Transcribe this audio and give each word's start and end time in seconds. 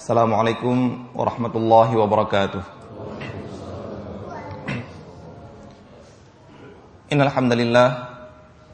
Assalamualaikum 0.00 1.12
warahmatullahi 1.12 1.92
wabarakatuh. 1.92 2.64
Innal 7.12 7.28
hamdalillah 7.28 8.08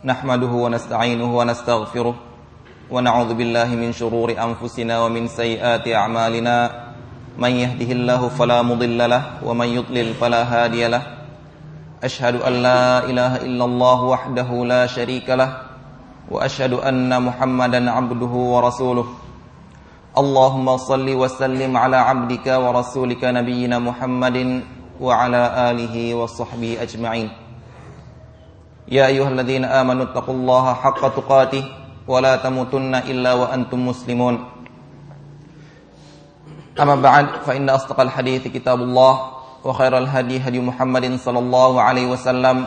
nahmaduhu 0.07 0.55
wa 0.55 0.71
nasta'inuhu 0.71 1.35
wa 1.35 1.43
nastaghfiruh 1.43 2.15
wa 2.15 3.03
na'udzu 3.03 3.35
billahi 3.35 3.75
min 3.75 3.91
shururi 3.91 4.39
anfusina 4.39 5.03
wa 5.03 5.11
min 5.11 5.27
sayyiati 5.27 5.99
a'malina 5.99 6.95
man 7.35 7.59
yahdihillahu 7.59 8.31
fala 8.31 8.63
mudilla 8.63 9.11
lah 9.11 9.23
wa 9.43 9.51
man 9.51 9.67
yudlil 9.67 10.15
fala 10.15 10.47
hadiya. 10.47 11.27
Ashhadu 12.07 12.47
an 12.47 12.55
la 12.63 13.03
ilaha 13.03 13.43
illallah 13.43 13.99
wahdahu 14.15 14.63
la 14.63 14.87
sharika 14.87 15.35
lah 15.35 15.75
wa 16.31 16.39
ashhadu 16.39 16.79
anna 16.87 17.19
Muhammadan 17.19 17.91
'abduhu 17.91 18.55
wa 18.55 18.63
rasuluh. 18.63 19.26
اللهم 20.17 20.77
صل 20.77 21.05
وسلم 21.05 21.77
على 21.77 21.97
عبدك 21.97 22.47
ورسولك 22.49 23.21
نبينا 23.21 23.77
محمد 23.79 24.65
وعلى 24.97 25.43
آله 25.71 25.95
وصحبه 26.15 26.81
أجمعين. 26.81 27.29
يا 28.89 29.13
أيها 29.13 29.29
الذين 29.29 29.65
آمنوا 29.69 30.05
اتقوا 30.09 30.35
الله 30.35 30.65
حق 30.75 31.03
تقاته 31.21 31.65
ولا 32.09 32.37
تموتن 32.41 32.95
إلا 32.95 33.33
وأنتم 33.33 33.77
مسلمون. 33.89 34.35
أما 36.81 36.97
بعد 36.97 37.27
فإن 37.45 37.69
أصدق 37.69 38.01
الحديث 38.01 38.49
كتاب 38.49 38.81
الله 38.81 39.15
وخير 39.65 39.99
الهدي 39.99 40.41
هدي 40.41 40.61
محمد 40.65 41.21
صلى 41.21 41.39
الله 41.39 41.73
عليه 41.81 42.07
وسلم 42.17 42.65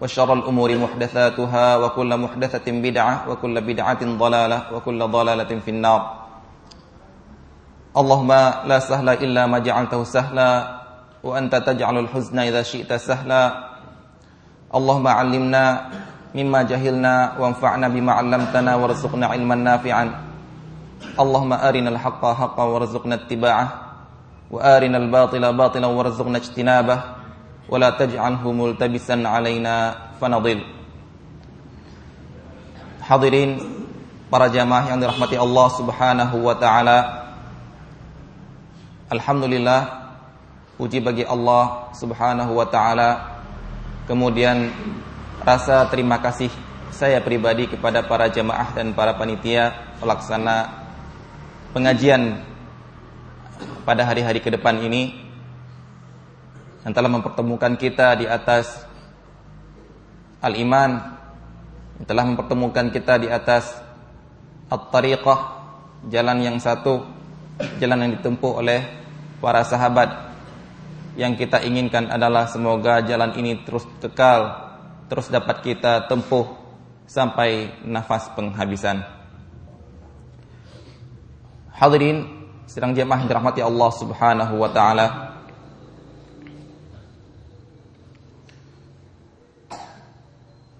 وشر 0.00 0.32
الأمور 0.32 0.70
محدثاتها 0.78 1.66
وكل 1.76 2.10
محدثة 2.16 2.66
بدعة 2.66 3.14
وكل 3.28 3.54
بدعة 3.60 4.02
ضلالة 4.16 4.58
وكل 4.72 5.00
ضلالة 5.08 5.52
في 5.64 5.70
النار. 5.70 6.27
اللهم 7.98 8.30
لا 8.70 8.78
سهل 8.78 9.08
إلا 9.18 9.50
ما 9.50 9.58
جعلته 9.58 9.98
سهلا 10.06 10.50
وأنت 11.26 11.50
تجعل 11.66 11.98
الحزن 11.98 12.38
إذا 12.38 12.62
شئت 12.62 12.94
سهلا. 12.94 13.42
اللهم 14.70 15.06
علمنا 15.08 15.64
مما 16.30 16.60
جهلنا 16.62 17.42
وانفعنا 17.42 17.86
بما 17.90 18.12
علمتنا 18.12 18.72
وارزقنا 18.78 19.26
علما 19.26 19.54
نافعا. 19.54 20.06
اللهم 21.18 21.52
أرنا 21.52 21.90
الحق 21.90 22.22
حقا 22.22 22.64
وارزقنا 22.64 23.14
اتباعه. 23.14 23.66
وآرنا 24.54 24.98
الباطل 24.98 25.42
باطلا 25.58 25.86
وارزقنا 25.86 26.38
اجتنابه. 26.38 26.98
ولا 27.68 27.90
تجعله 27.90 28.44
ملتبسا 28.46 29.16
علينا 29.26 29.74
فنضل. 30.22 30.58
Hadirin 33.08 33.58
para 34.28 34.52
jamaah 34.52 34.92
yang 34.92 35.00
dirahmati 35.00 35.34
Allah 35.40 35.66
Subhanahu 35.72 36.36
wa 36.44 36.54
taala. 36.54 37.27
Alhamdulillah 39.08 40.12
puji 40.76 41.00
bagi 41.00 41.24
Allah 41.24 41.88
Subhanahu 41.96 42.52
wa 42.52 42.68
taala. 42.68 43.40
Kemudian 44.04 44.68
rasa 45.40 45.88
terima 45.88 46.20
kasih 46.20 46.52
saya 46.92 47.16
pribadi 47.24 47.72
kepada 47.72 48.04
para 48.04 48.28
jamaah 48.28 48.68
dan 48.76 48.92
para 48.92 49.16
panitia 49.16 49.96
pelaksana 49.96 50.84
pengajian 51.72 52.44
pada 53.88 54.04
hari-hari 54.04 54.44
ke 54.44 54.52
depan 54.52 54.76
ini 54.76 55.16
yang 56.84 56.92
telah 56.92 57.08
mempertemukan 57.08 57.80
kita 57.80 58.12
di 58.12 58.28
atas 58.28 58.84
al-iman 60.44 61.16
yang 61.96 62.04
telah 62.04 62.28
mempertemukan 62.28 62.92
kita 62.92 63.24
di 63.24 63.32
atas 63.32 63.72
at-tariqah 64.68 65.40
jalan 66.12 66.44
yang 66.44 66.60
satu 66.60 67.08
jalan 67.80 68.04
yang 68.04 68.12
ditempuh 68.20 68.52
oleh 68.60 68.97
para 69.38 69.62
sahabat. 69.66 70.30
Yang 71.18 71.46
kita 71.46 71.66
inginkan 71.66 72.14
adalah 72.14 72.46
semoga 72.46 73.02
jalan 73.02 73.34
ini 73.34 73.66
terus 73.66 73.82
kekal 73.98 74.70
terus 75.10 75.26
dapat 75.32 75.64
kita 75.64 76.06
tempuh 76.06 76.46
sampai 77.08 77.80
nafas 77.82 78.30
penghabisan. 78.36 79.02
Hadirin 81.72 82.28
sedang 82.68 82.92
jemaah 82.92 83.24
dirahmati 83.24 83.64
Allah 83.64 83.90
Subhanahu 83.96 84.54
wa 84.60 84.70
taala. 84.70 85.06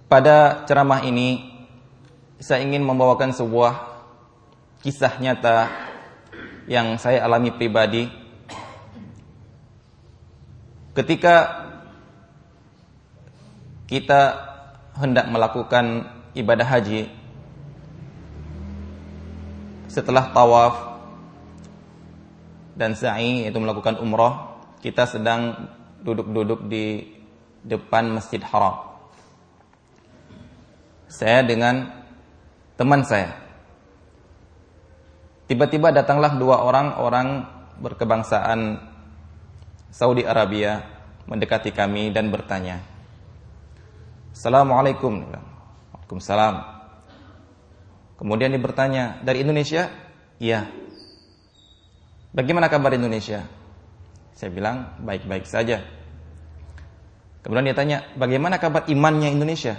Pada 0.09 0.65
ceramah 0.65 1.05
ini 1.05 1.49
saya 2.41 2.65
ingin 2.65 2.81
membawakan 2.85 3.33
sebuah 3.33 3.73
kisah 4.81 5.21
nyata 5.21 5.69
yang 6.69 6.97
saya 7.01 7.25
alami 7.25 7.53
pribadi 7.53 8.28
ketika 10.99 11.35
kita 13.87 14.35
hendak 14.99 15.31
melakukan 15.31 16.11
ibadah 16.35 16.67
haji 16.67 17.07
setelah 19.87 20.35
tawaf 20.35 20.99
dan 22.75 22.99
sa'i 22.99 23.47
yaitu 23.47 23.63
melakukan 23.63 24.03
umroh 24.03 24.59
kita 24.83 25.07
sedang 25.07 25.71
duduk-duduk 26.03 26.67
di 26.67 27.15
depan 27.63 28.19
Masjid 28.19 28.43
Haram. 28.43 28.99
Saya 31.11 31.43
dengan 31.43 31.91
teman 32.79 33.03
saya. 33.03 33.35
Tiba-tiba 35.49 35.91
datanglah 35.91 36.37
dua 36.37 36.61
orang 36.63 37.01
orang 37.01 37.29
berkebangsaan 37.81 38.88
Saudi 39.89 40.23
Arabia 40.25 40.85
mendekati 41.29 41.73
kami 41.73 42.13
dan 42.13 42.29
bertanya 42.29 42.81
Assalamualaikum 44.33 45.25
Waalaikumsalam 45.29 46.55
Kemudian 48.19 48.51
dia 48.51 48.63
bertanya 48.63 49.05
Dari 49.23 49.43
Indonesia? 49.43 49.89
Iya 50.39 50.69
Bagaimana 52.33 52.69
kabar 52.69 52.93
Indonesia? 52.93 53.43
Saya 54.37 54.55
bilang 54.55 54.95
baik-baik 55.03 55.49
saja. 55.49 55.83
Kemudian 57.43 57.73
dia 57.73 57.75
tanya, 57.75 57.99
bagaimana 58.15 58.61
kabar 58.61 58.87
imannya 58.87 59.33
Indonesia? 59.35 59.75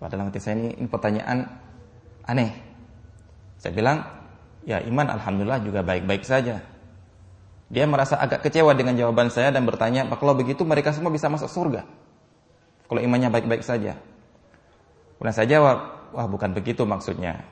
Padahal 0.00 0.32
hati 0.32 0.40
saya 0.40 0.58
ini, 0.58 0.74
ini 0.74 0.88
pertanyaan 0.88 1.46
aneh. 2.26 2.50
Saya 3.60 3.72
bilang, 3.76 4.02
ya 4.66 4.80
iman 4.82 5.06
alhamdulillah 5.14 5.60
juga 5.62 5.86
baik-baik 5.86 6.26
saja. 6.26 6.58
Dia 7.66 7.82
merasa 7.90 8.14
agak 8.14 8.46
kecewa 8.46 8.70
dengan 8.78 8.94
jawaban 8.94 9.26
saya 9.26 9.50
dan 9.50 9.66
bertanya, 9.66 10.06
kalau 10.14 10.38
begitu 10.38 10.62
mereka 10.62 10.94
semua 10.94 11.10
bisa 11.10 11.26
masuk 11.26 11.50
surga. 11.50 11.82
Kalau 12.86 13.00
imannya 13.02 13.26
baik-baik 13.26 13.66
saja. 13.66 13.98
Kemudian 15.18 15.34
saya 15.34 15.48
jawab, 15.50 15.78
wah 16.14 16.26
bukan 16.30 16.54
begitu 16.54 16.86
maksudnya. 16.86 17.42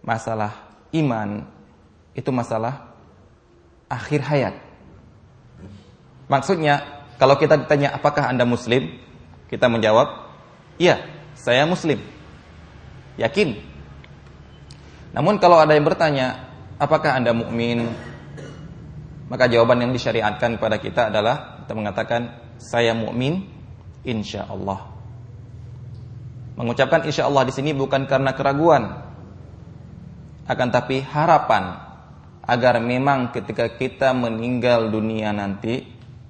Masalah 0.00 0.72
iman 0.96 1.44
itu 2.16 2.30
masalah 2.32 2.96
akhir 3.92 4.24
hayat. 4.24 4.54
Maksudnya, 6.32 7.04
kalau 7.20 7.36
kita 7.36 7.60
ditanya 7.60 7.92
apakah 7.92 8.32
Anda 8.32 8.48
muslim? 8.48 8.96
Kita 9.46 9.68
menjawab, 9.68 10.08
iya, 10.80 11.04
saya 11.36 11.68
muslim. 11.68 12.00
Yakin. 13.20 13.60
Namun 15.12 15.36
kalau 15.38 15.60
ada 15.60 15.76
yang 15.76 15.84
bertanya, 15.84 16.50
apakah 16.80 17.14
Anda 17.14 17.36
mukmin? 17.36 17.88
Maka 19.26 19.50
jawaban 19.50 19.82
yang 19.82 19.90
disyariatkan 19.90 20.54
kepada 20.58 20.78
kita 20.78 21.10
adalah 21.10 21.66
kita 21.66 21.74
mengatakan 21.74 22.22
saya 22.62 22.94
mukmin 22.94 23.42
insya 24.06 24.46
Allah. 24.46 24.86
Mengucapkan 26.54 27.02
insya 27.04 27.26
Allah 27.26 27.42
di 27.44 27.52
sini 27.52 27.74
bukan 27.74 28.06
karena 28.06 28.32
keraguan, 28.32 29.02
akan 30.46 30.68
tapi 30.70 31.02
harapan 31.02 31.74
agar 32.46 32.78
memang 32.78 33.34
ketika 33.34 33.74
kita 33.74 34.14
meninggal 34.14 34.88
dunia 34.94 35.34
nanti 35.34 35.82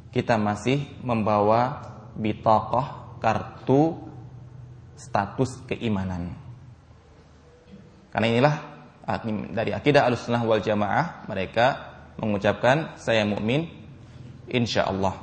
kita 0.08 0.40
masih 0.40 0.80
membawa 1.04 1.84
bitaqah 2.16 3.20
kartu 3.20 4.00
status 4.96 5.60
keimanan. 5.68 6.32
Karena 8.08 8.26
inilah 8.32 8.54
dari 9.52 9.76
akidah 9.76 10.08
Ahlussunnah 10.08 10.40
wal 10.48 10.64
Jamaah 10.64 11.28
mereka 11.28 11.95
mengucapkan 12.20 12.96
saya 12.96 13.24
mukmin 13.28 13.68
insya 14.48 14.88
Allah. 14.88 15.16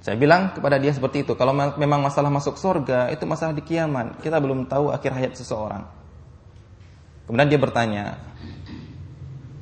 Saya 0.00 0.16
bilang 0.16 0.56
kepada 0.56 0.80
dia 0.80 0.94
seperti 0.94 1.26
itu. 1.26 1.36
Kalau 1.36 1.52
memang 1.52 2.00
masalah 2.00 2.32
masuk 2.32 2.56
surga 2.56 3.12
itu 3.12 3.28
masalah 3.28 3.52
di 3.52 3.60
kiamat. 3.60 4.22
Kita 4.24 4.40
belum 4.40 4.64
tahu 4.70 4.94
akhir 4.94 5.12
hayat 5.12 5.32
seseorang. 5.36 5.84
Kemudian 7.28 7.50
dia 7.50 7.60
bertanya, 7.60 8.04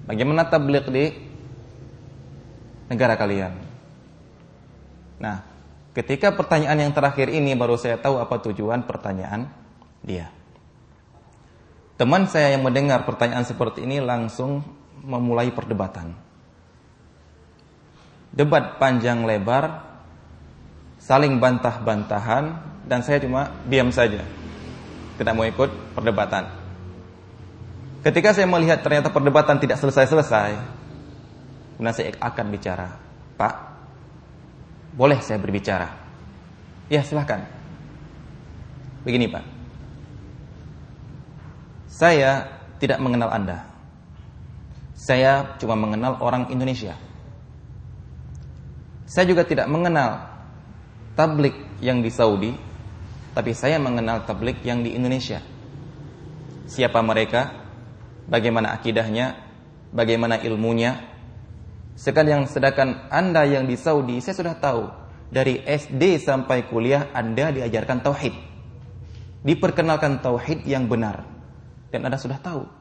Bagaimana 0.07 0.47
tabligh 0.47 0.87
di 0.87 1.05
negara 2.87 3.19
kalian? 3.19 3.59
Nah, 5.19 5.43
ketika 5.91 6.31
pertanyaan 6.31 6.79
yang 6.79 6.93
terakhir 6.95 7.27
ini 7.27 7.59
baru 7.59 7.75
saya 7.75 7.99
tahu 7.99 8.23
apa 8.23 8.39
tujuan 8.47 8.87
pertanyaan 8.87 9.51
dia. 10.07 10.31
Teman 11.99 12.31
saya 12.31 12.55
yang 12.55 12.63
mendengar 12.63 13.03
pertanyaan 13.03 13.43
seperti 13.43 13.83
ini 13.83 13.99
langsung 13.99 14.63
memulai 15.07 15.55
perdebatan. 15.55 16.11
Debat 18.35 18.77
panjang 18.83 19.23
lebar, 19.23 19.87
saling 20.99 21.39
bantah-bantahan, 21.39 22.45
dan 22.85 23.01
saya 23.07 23.23
cuma 23.23 23.55
diam 23.71 23.89
saja. 23.95 24.27
Tidak 25.17 25.33
mau 25.33 25.47
ikut 25.47 25.97
perdebatan. 25.97 26.45
Ketika 28.05 28.37
saya 28.37 28.45
melihat 28.51 28.85
ternyata 28.85 29.09
perdebatan 29.09 29.57
tidak 29.63 29.81
selesai-selesai, 29.81 30.59
kemudian 31.79 31.95
saya 31.97 32.13
akan 32.19 32.47
bicara. 32.53 32.89
Pak, 33.39 33.55
boleh 34.93 35.19
saya 35.25 35.41
berbicara? 35.41 35.89
Ya 36.93 37.03
silahkan. 37.03 37.43
Begini 39.03 39.31
Pak, 39.31 39.45
saya 41.87 42.47
tidak 42.79 42.99
mengenal 43.01 43.31
Anda. 43.33 43.76
Saya 45.07 45.55
cuma 45.63 45.79
mengenal 45.79 46.19
orang 46.19 46.51
Indonesia. 46.51 46.99
Saya 49.07 49.31
juga 49.31 49.47
tidak 49.47 49.71
mengenal 49.71 50.19
tablik 51.15 51.55
yang 51.79 52.03
di 52.03 52.11
Saudi, 52.11 52.51
tapi 53.31 53.55
saya 53.55 53.79
mengenal 53.79 54.27
tablik 54.27 54.67
yang 54.67 54.83
di 54.83 54.99
Indonesia. 54.99 55.39
Siapa 56.67 56.99
mereka? 57.07 57.55
Bagaimana 58.27 58.75
akidahnya? 58.75 59.39
Bagaimana 59.95 60.43
ilmunya? 60.43 60.99
Sekarang 61.95 62.51
sedangkan 62.51 63.07
Anda 63.07 63.47
yang 63.47 63.71
di 63.71 63.79
Saudi, 63.79 64.19
saya 64.19 64.35
sudah 64.35 64.59
tahu. 64.59 64.91
Dari 65.31 65.63
SD 65.63 66.19
sampai 66.19 66.67
kuliah 66.67 67.15
Anda 67.15 67.55
diajarkan 67.55 68.03
tauhid. 68.03 68.35
Diperkenalkan 69.47 70.19
tauhid 70.19 70.67
yang 70.67 70.91
benar 70.91 71.23
dan 71.95 72.03
Anda 72.11 72.19
sudah 72.19 72.43
tahu. 72.43 72.76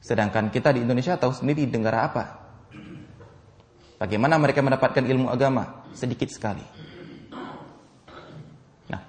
Sedangkan 0.00 0.48
kita 0.48 0.72
di 0.72 0.80
Indonesia 0.82 1.16
tahu 1.20 1.32
sendiri 1.32 1.68
di 1.68 1.72
negara 1.76 2.08
apa. 2.08 2.24
Bagaimana 4.00 4.40
mereka 4.40 4.64
mendapatkan 4.64 5.04
ilmu 5.04 5.28
agama? 5.28 5.84
Sedikit 5.92 6.32
sekali. 6.32 6.64
Nah, 8.88 9.02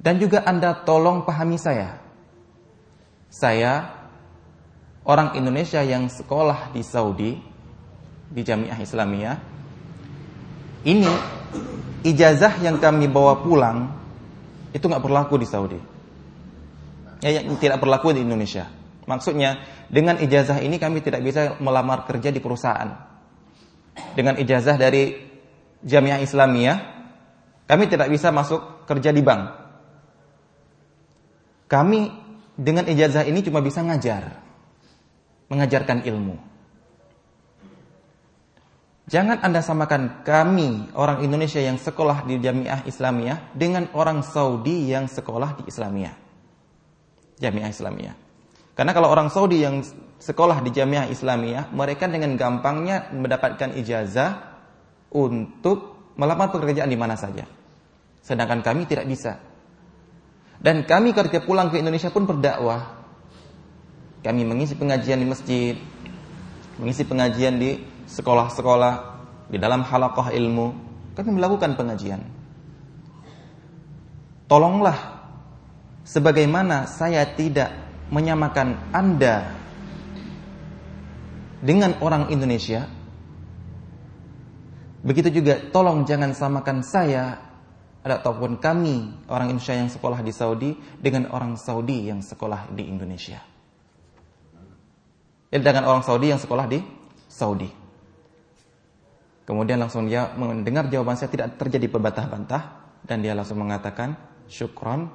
dan 0.00 0.14
juga 0.16 0.48
Anda 0.48 0.72
tolong 0.72 1.28
pahami 1.28 1.60
saya. 1.60 2.00
Saya 3.28 3.92
orang 5.04 5.36
Indonesia 5.36 5.84
yang 5.84 6.08
sekolah 6.08 6.72
di 6.72 6.80
Saudi 6.80 7.36
di 8.32 8.40
Jamiah 8.40 8.80
Islamiyah. 8.80 9.36
Ini 10.84 11.12
ijazah 12.04 12.60
yang 12.64 12.80
kami 12.80 13.08
bawa 13.08 13.44
pulang 13.44 13.92
itu 14.72 14.84
nggak 14.84 15.04
berlaku 15.04 15.40
di 15.40 15.46
Saudi 15.48 15.80
ya, 17.24 17.40
yang 17.40 17.56
tidak 17.56 17.80
berlaku 17.80 18.12
di 18.12 18.20
Indonesia. 18.20 18.68
Maksudnya 19.04 19.64
dengan 19.92 20.16
ijazah 20.16 20.64
ini 20.64 20.80
kami 20.80 21.04
tidak 21.04 21.20
bisa 21.20 21.60
melamar 21.60 22.08
kerja 22.08 22.32
di 22.32 22.40
perusahaan. 22.40 22.88
Dengan 24.16 24.40
ijazah 24.40 24.80
dari 24.80 25.12
Jamiah 25.84 26.18
Islamiyah, 26.24 26.76
kami 27.68 27.84
tidak 27.92 28.08
bisa 28.08 28.32
masuk 28.32 28.88
kerja 28.88 29.12
di 29.12 29.20
bank. 29.20 29.42
Kami 31.68 32.00
dengan 32.56 32.88
ijazah 32.88 33.28
ini 33.28 33.44
cuma 33.44 33.60
bisa 33.60 33.84
ngajar, 33.84 34.40
mengajarkan 35.52 36.04
ilmu. 36.08 36.36
Jangan 39.04 39.44
Anda 39.44 39.60
samakan 39.60 40.24
kami 40.24 40.96
orang 40.96 41.20
Indonesia 41.20 41.60
yang 41.60 41.76
sekolah 41.76 42.24
di 42.24 42.40
Jamiah 42.40 42.88
Islamiyah 42.88 43.52
dengan 43.52 43.92
orang 43.92 44.24
Saudi 44.24 44.88
yang 44.88 45.04
sekolah 45.12 45.60
di 45.60 45.68
Islamiyah. 45.68 46.16
Jamiah 47.36 47.68
Islamiyah. 47.68 48.23
Karena 48.74 48.90
kalau 48.90 49.06
orang 49.06 49.30
Saudi 49.30 49.62
yang 49.62 49.86
sekolah 50.18 50.58
di 50.66 50.74
Jamiah 50.74 51.06
Islamiyah, 51.06 51.70
mereka 51.70 52.10
dengan 52.10 52.34
gampangnya 52.34 53.06
mendapatkan 53.14 53.70
ijazah 53.78 54.30
untuk 55.14 56.10
melamar 56.18 56.50
pekerjaan 56.50 56.90
di 56.90 56.98
mana 56.98 57.14
saja. 57.14 57.46
Sedangkan 58.18 58.66
kami 58.66 58.90
tidak 58.90 59.06
bisa. 59.06 59.38
Dan 60.58 60.82
kami 60.82 61.14
ketika 61.14 61.44
pulang 61.44 61.70
ke 61.70 61.78
Indonesia 61.78 62.10
pun 62.10 62.26
berdakwah. 62.26 63.04
Kami 64.24 64.42
mengisi 64.48 64.74
pengajian 64.74 65.20
di 65.20 65.26
masjid, 65.28 65.76
mengisi 66.80 67.04
pengajian 67.04 67.60
di 67.60 67.76
sekolah-sekolah, 68.08 68.94
di 69.52 69.60
dalam 69.60 69.84
halakoh 69.84 70.32
ilmu. 70.32 70.66
Kami 71.14 71.30
melakukan 71.30 71.76
pengajian. 71.76 72.24
Tolonglah 74.48 74.98
sebagaimana 76.08 76.88
saya 76.88 77.28
tidak 77.36 77.83
menyamakan 78.12 78.92
Anda 78.92 79.54
dengan 81.64 81.96
orang 82.04 82.28
Indonesia, 82.28 82.84
begitu 85.00 85.40
juga 85.40 85.60
tolong 85.72 86.04
jangan 86.04 86.36
samakan 86.36 86.84
saya 86.84 87.40
ataupun 88.04 88.60
kami 88.60 89.24
orang 89.32 89.56
Indonesia 89.56 89.80
yang 89.80 89.88
sekolah 89.88 90.20
di 90.20 90.32
Saudi 90.32 90.76
dengan 91.00 91.32
orang 91.32 91.56
Saudi 91.56 92.04
yang 92.12 92.20
sekolah 92.20 92.68
di 92.76 92.84
Indonesia. 92.84 93.40
Ya, 95.48 95.58
dengan 95.62 95.88
orang 95.88 96.04
Saudi 96.04 96.28
yang 96.28 96.42
sekolah 96.42 96.68
di 96.68 96.84
Saudi. 97.30 97.70
Kemudian 99.44 99.80
langsung 99.80 100.08
dia 100.08 100.32
mendengar 100.36 100.88
jawaban 100.88 101.16
saya 101.16 101.32
tidak 101.32 101.56
terjadi 101.56 101.88
perbantah-bantah 101.88 102.62
dan 103.04 103.20
dia 103.20 103.36
langsung 103.36 103.60
mengatakan 103.60 104.16
syukron 104.48 105.08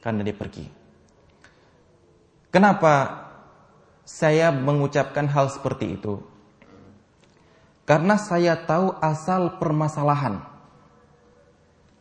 karena 0.00 0.20
dia 0.24 0.36
pergi. 0.36 0.79
Kenapa 2.50 3.26
saya 4.02 4.50
mengucapkan 4.50 5.30
hal 5.30 5.54
seperti 5.54 5.94
itu? 5.94 6.18
Karena 7.86 8.18
saya 8.18 8.58
tahu 8.58 8.94
asal 8.98 9.58
permasalahan. 9.58 10.42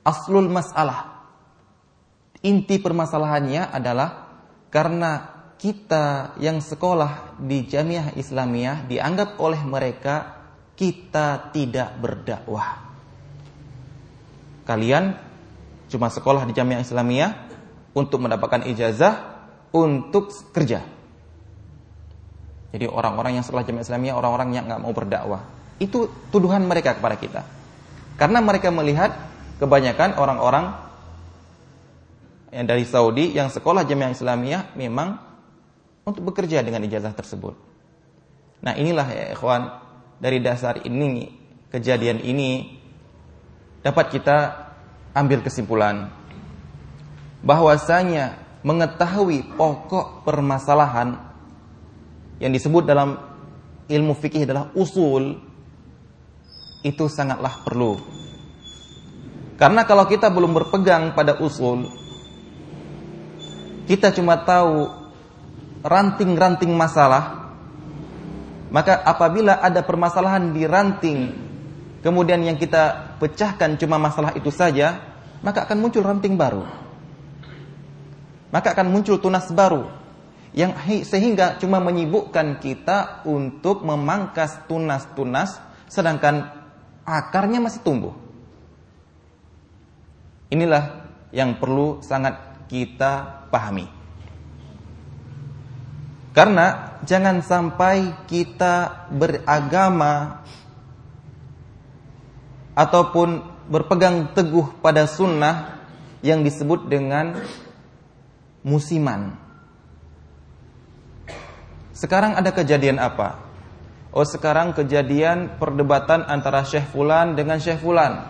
Aslul 0.06 0.50
masalah. 0.50 1.25
Inti 2.42 2.81
permasalahannya 2.81 3.69
adalah 3.69 4.30
karena 4.74 5.38
kita 5.60 6.38
yang 6.42 6.63
sekolah 6.63 7.38
di 7.42 7.68
Jamiah 7.68 8.16
Islamiyah 8.16 8.90
dianggap 8.90 9.38
oleh 9.38 9.60
mereka 9.62 10.40
kita 10.74 11.52
tidak 11.52 12.00
berdakwah. 12.00 12.80
Kalian 14.63 15.19
cuma 15.92 16.07
sekolah 16.07 16.48
di 16.48 16.54
Jamiah 16.56 16.80
Islamiyah, 16.80 17.50
untuk 17.98 18.22
mendapatkan 18.22 18.69
ijazah 18.69 19.39
untuk 19.75 20.31
kerja. 20.54 20.81
Jadi 22.69 22.86
orang-orang 22.86 23.42
yang 23.42 23.45
setelah 23.45 23.66
jamiah 23.66 23.81
Islamiyah 23.81 24.16
orang-orang 24.18 24.49
yang 24.54 24.64
nggak 24.69 24.81
mau 24.81 24.94
berdakwah. 24.94 25.42
Itu 25.81 26.11
tuduhan 26.30 26.66
mereka 26.69 26.97
kepada 26.97 27.16
kita. 27.18 27.42
Karena 28.19 28.44
mereka 28.44 28.69
melihat 28.69 29.16
kebanyakan 29.57 30.19
orang-orang 30.19 30.66
yang 32.49 32.66
dari 32.66 32.85
Saudi 32.85 33.33
yang 33.33 33.49
sekolah 33.49 33.85
jamiah 33.85 34.14
Islamiyah 34.14 34.73
memang 34.78 35.18
untuk 36.06 36.33
bekerja 36.33 36.66
dengan 36.66 36.81
ijazah 36.85 37.14
tersebut. 37.14 37.54
Nah, 38.59 38.73
inilah 38.76 39.07
ya 39.07 39.26
ikhwan 39.33 39.69
dari 40.19 40.42
dasar 40.44 40.83
ini 40.83 41.31
kejadian 41.71 42.19
ini 42.26 42.81
dapat 43.85 44.11
kita 44.11 44.38
ambil 45.16 45.40
kesimpulan 45.45 46.11
bahwasanya 47.40 48.39
mengetahui 48.59 49.56
pokok 49.56 50.28
permasalahan 50.28 51.16
yang 52.44 52.51
disebut 52.51 52.83
dalam 52.83 53.16
ilmu 53.87 54.13
fikih 54.16 54.44
adalah 54.44 54.71
usul 54.75 55.39
itu 56.83 57.06
sangatlah 57.11 57.63
perlu. 57.63 57.99
Karena 59.59 59.83
kalau 59.83 60.07
kita 60.07 60.31
belum 60.31 60.56
berpegang 60.56 61.11
pada 61.11 61.35
usul, 61.44 61.83
kita 63.92 64.16
cuma 64.16 64.39
tahu 64.39 64.87
ranting-ranting 65.83 66.71
masalah, 66.71 67.51
maka 68.71 69.04
apabila 69.04 69.59
ada 69.59 69.83
permasalahan 69.83 70.56
di 70.56 70.63
ranting, 70.63 71.19
kemudian 71.99 72.39
yang 72.39 72.56
kita 72.56 73.16
pecahkan 73.19 73.75
cuma 73.75 73.99
masalah 73.99 74.31
itu 74.31 74.47
saja, 74.47 74.95
maka 75.44 75.68
akan 75.68 75.83
muncul 75.83 76.07
ranting 76.07 76.39
baru 76.39 76.89
maka 78.50 78.74
akan 78.74 78.90
muncul 78.90 79.22
tunas 79.22 79.50
baru 79.54 79.86
yang 80.54 80.74
sehingga 81.06 81.62
cuma 81.62 81.78
menyibukkan 81.78 82.58
kita 82.58 83.22
untuk 83.30 83.86
memangkas 83.86 84.66
tunas-tunas 84.66 85.62
sedangkan 85.86 86.50
akarnya 87.06 87.62
masih 87.62 87.82
tumbuh. 87.86 88.14
Inilah 90.50 91.06
yang 91.30 91.62
perlu 91.62 92.02
sangat 92.02 92.66
kita 92.66 93.46
pahami. 93.54 93.86
Karena 96.34 96.98
jangan 97.06 97.42
sampai 97.42 98.26
kita 98.26 99.06
beragama 99.14 100.42
ataupun 102.74 103.44
berpegang 103.70 104.34
teguh 104.34 104.82
pada 104.82 105.06
sunnah 105.06 105.86
yang 106.26 106.42
disebut 106.42 106.90
dengan 106.90 107.38
musiman. 108.63 109.35
Sekarang 111.95 112.39
ada 112.39 112.56
kejadian 112.56 112.95
apa? 112.99 113.44
Oh 114.09 114.25
sekarang 114.25 114.73
kejadian 114.73 115.59
perdebatan 115.61 116.25
antara 116.25 116.66
Syekh 116.66 116.89
Fulan 116.89 117.37
dengan 117.37 117.61
Syekh 117.61 117.83
Fulan. 117.83 118.25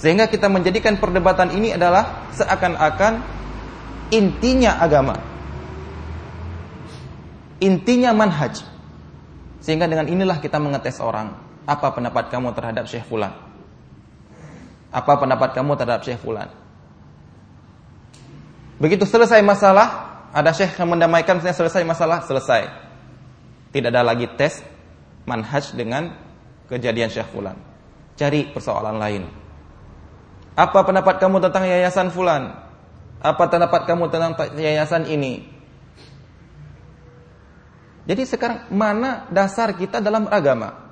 Sehingga 0.00 0.30
kita 0.32 0.48
menjadikan 0.48 0.96
perdebatan 0.96 1.52
ini 1.52 1.76
adalah 1.76 2.32
seakan-akan 2.32 3.20
intinya 4.08 4.80
agama. 4.80 5.20
Intinya 7.60 8.16
manhaj. 8.16 8.64
Sehingga 9.60 9.84
dengan 9.84 10.08
inilah 10.08 10.40
kita 10.40 10.56
mengetes 10.56 10.96
orang. 11.04 11.36
Apa 11.68 11.92
pendapat 11.92 12.32
kamu 12.32 12.56
terhadap 12.56 12.88
Syekh 12.88 13.04
Fulan? 13.04 13.36
Apa 14.88 15.20
pendapat 15.20 15.52
kamu 15.52 15.76
terhadap 15.76 16.00
Syekh 16.00 16.24
Fulan? 16.24 16.59
Begitu 18.80 19.04
selesai 19.04 19.44
masalah, 19.44 20.08
ada 20.32 20.50
Syekh 20.56 20.80
yang 20.80 20.96
mendamaikan, 20.96 21.36
selesai 21.38 21.84
masalah, 21.84 22.24
selesai 22.24 22.90
tidak 23.70 23.94
ada 23.94 24.02
lagi 24.02 24.26
tes 24.34 24.66
manhaj 25.30 25.70
dengan 25.78 26.10
kejadian 26.66 27.06
Syekh 27.06 27.30
Fulan. 27.30 27.54
Cari 28.18 28.50
persoalan 28.50 28.98
lain. 28.98 29.22
Apa 30.58 30.82
pendapat 30.82 31.22
kamu 31.22 31.38
tentang 31.38 31.64
yayasan 31.70 32.10
Fulan? 32.10 32.50
Apa 33.22 33.46
pendapat 33.46 33.86
kamu 33.86 34.10
tentang 34.10 34.34
yayasan 34.58 35.06
ini? 35.06 35.46
Jadi 38.10 38.22
sekarang 38.26 38.66
mana 38.74 39.30
dasar 39.30 39.70
kita 39.78 40.02
dalam 40.02 40.26
agama? 40.26 40.90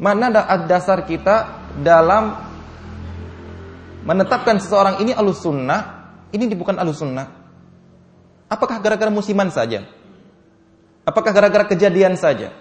Mana 0.00 0.32
dasar 0.64 1.04
kita 1.04 1.68
dalam 1.76 2.40
menetapkan 4.02 4.56
seseorang 4.58 5.04
ini 5.04 5.12
alus 5.12 5.44
sunnah, 5.44 6.01
ini 6.32 6.48
bukan 6.56 6.80
alus 6.80 7.04
sunnah? 7.04 7.28
Apakah 8.48 8.80
gara-gara 8.80 9.12
musiman 9.12 9.48
saja? 9.52 9.84
Apakah 11.04 11.32
gara-gara 11.32 11.64
kejadian 11.68 12.16
saja? 12.16 12.52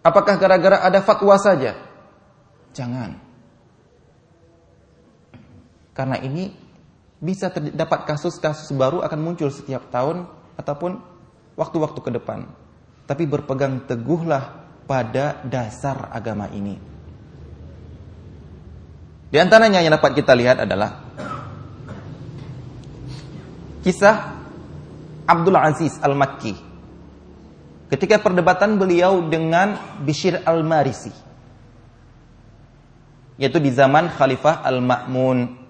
Apakah 0.00 0.40
gara-gara 0.40 0.80
ada 0.80 1.00
fatwa 1.04 1.36
saja? 1.36 1.76
Jangan. 2.72 3.20
Karena 5.92 6.16
ini 6.24 6.56
bisa 7.20 7.52
terdapat 7.52 8.08
kasus-kasus 8.08 8.72
baru 8.72 9.04
akan 9.04 9.20
muncul 9.20 9.52
setiap 9.52 9.92
tahun 9.92 10.24
ataupun 10.56 10.96
waktu-waktu 11.60 12.00
ke 12.00 12.10
depan. 12.16 12.48
Tapi 13.04 13.28
berpegang 13.28 13.84
teguhlah 13.84 14.64
pada 14.88 15.44
dasar 15.44 16.08
agama 16.08 16.48
ini. 16.48 16.80
Di 19.30 19.38
antaranya 19.38 19.78
yang 19.78 19.94
dapat 19.94 20.16
kita 20.16 20.34
lihat 20.34 20.64
adalah 20.64 21.09
kisah 23.80 24.36
Abdul 25.24 25.56
Aziz 25.56 25.96
Al-Makki 26.00 26.54
ketika 27.90 28.20
perdebatan 28.20 28.76
beliau 28.78 29.24
dengan 29.26 30.00
Bishir 30.04 30.40
Al-Marisi 30.44 31.12
yaitu 33.40 33.56
di 33.56 33.72
zaman 33.72 34.12
Khalifah 34.12 34.62
Al-Ma'mun 34.62 35.60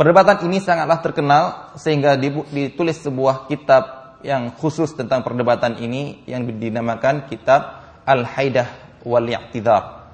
Perdebatan 0.00 0.48
ini 0.48 0.64
sangatlah 0.64 1.04
terkenal 1.04 1.44
sehingga 1.76 2.16
ditulis 2.16 3.04
sebuah 3.04 3.44
kitab 3.52 4.16
yang 4.24 4.56
khusus 4.56 4.96
tentang 4.96 5.20
perdebatan 5.20 5.76
ini 5.76 6.24
yang 6.24 6.48
dinamakan 6.48 7.28
kitab 7.28 7.84
Al-Haidah 8.08 8.96
wal 9.04 9.28
Ya'tidhar. 9.28 10.08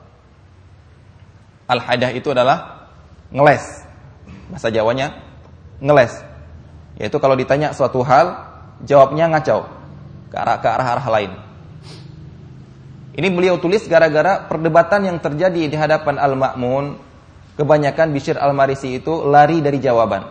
Al-Haidah 1.70 2.10
itu 2.18 2.34
adalah 2.34 2.90
ngeles. 3.30 3.85
Bahasa 4.50 4.68
Jawanya 4.70 5.16
ngeles. 5.82 6.12
Yaitu 6.96 7.16
kalau 7.20 7.36
ditanya 7.36 7.76
suatu 7.76 8.00
hal 8.00 8.40
jawabnya 8.84 9.28
ngacau 9.32 9.68
ke 10.32 10.36
arah 10.36 10.56
ke 10.60 10.68
arah 10.68 10.86
arah 10.96 11.06
lain. 11.12 11.32
Ini 13.16 13.28
beliau 13.32 13.56
tulis 13.56 13.88
gara-gara 13.88 14.44
perdebatan 14.44 15.08
yang 15.08 15.16
terjadi 15.16 15.72
di 15.72 15.76
hadapan 15.76 16.20
Al-Ma'mun. 16.20 17.08
Kebanyakan 17.56 18.12
Bishir 18.12 18.36
Al-Marisi 18.36 19.00
itu 19.00 19.24
lari 19.24 19.64
dari 19.64 19.80
jawaban. 19.80 20.28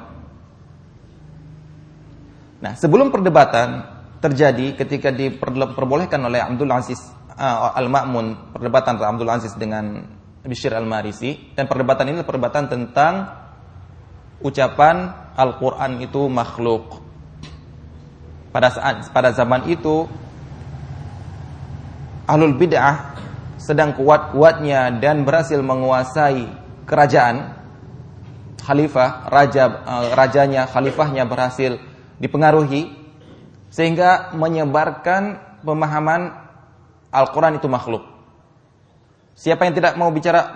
Nah, 2.62 2.77
sebelum 2.77 3.10
perdebatan 3.10 3.81
terjadi 4.22 4.77
ketika 4.77 5.10
diperbolehkan 5.10 6.22
oleh 6.22 6.38
Abdul 6.38 6.69
Aziz 6.69 7.01
uh, 7.34 7.74
Al-Ma'mun, 7.74 8.53
perdebatan 8.53 9.01
Abdul 9.01 9.29
Aziz 9.34 9.57
dengan 9.57 10.05
Bishir 10.45 10.69
Al-Marisi 10.77 11.57
dan 11.57 11.65
perdebatan 11.65 12.13
ini 12.13 12.22
perdebatan 12.22 12.69
tentang 12.69 13.45
ucapan 14.42 15.13
Al-Qur'an 15.36 16.00
itu 16.00 16.27
makhluk 16.32 17.04
pada 18.56 18.72
saat 18.72 19.12
pada 19.12 19.36
zaman 19.36 19.68
itu 19.68 20.08
ahlul 22.24 22.56
bid'ah 22.56 23.15
sedang 23.60 23.92
kuat-kuatnya 23.96 24.96
dan 25.04 25.27
berhasil 25.27 25.60
menguasai 25.60 26.48
kerajaan 26.88 27.51
khalifah 28.63 29.27
raja 29.27 29.63
eh, 29.84 30.08
rajanya 30.15 30.72
khalifahnya 30.72 31.27
berhasil 31.27 31.77
dipengaruhi 32.18 32.96
sehingga 33.70 34.32
menyebarkan 34.39 35.36
pemahaman 35.68 36.32
Al-Qur'an 37.12 37.60
itu 37.60 37.68
makhluk. 37.68 38.08
Siapa 39.36 39.68
yang 39.68 39.75
tidak 39.75 40.00
mau 40.00 40.12
bicara 40.15 40.56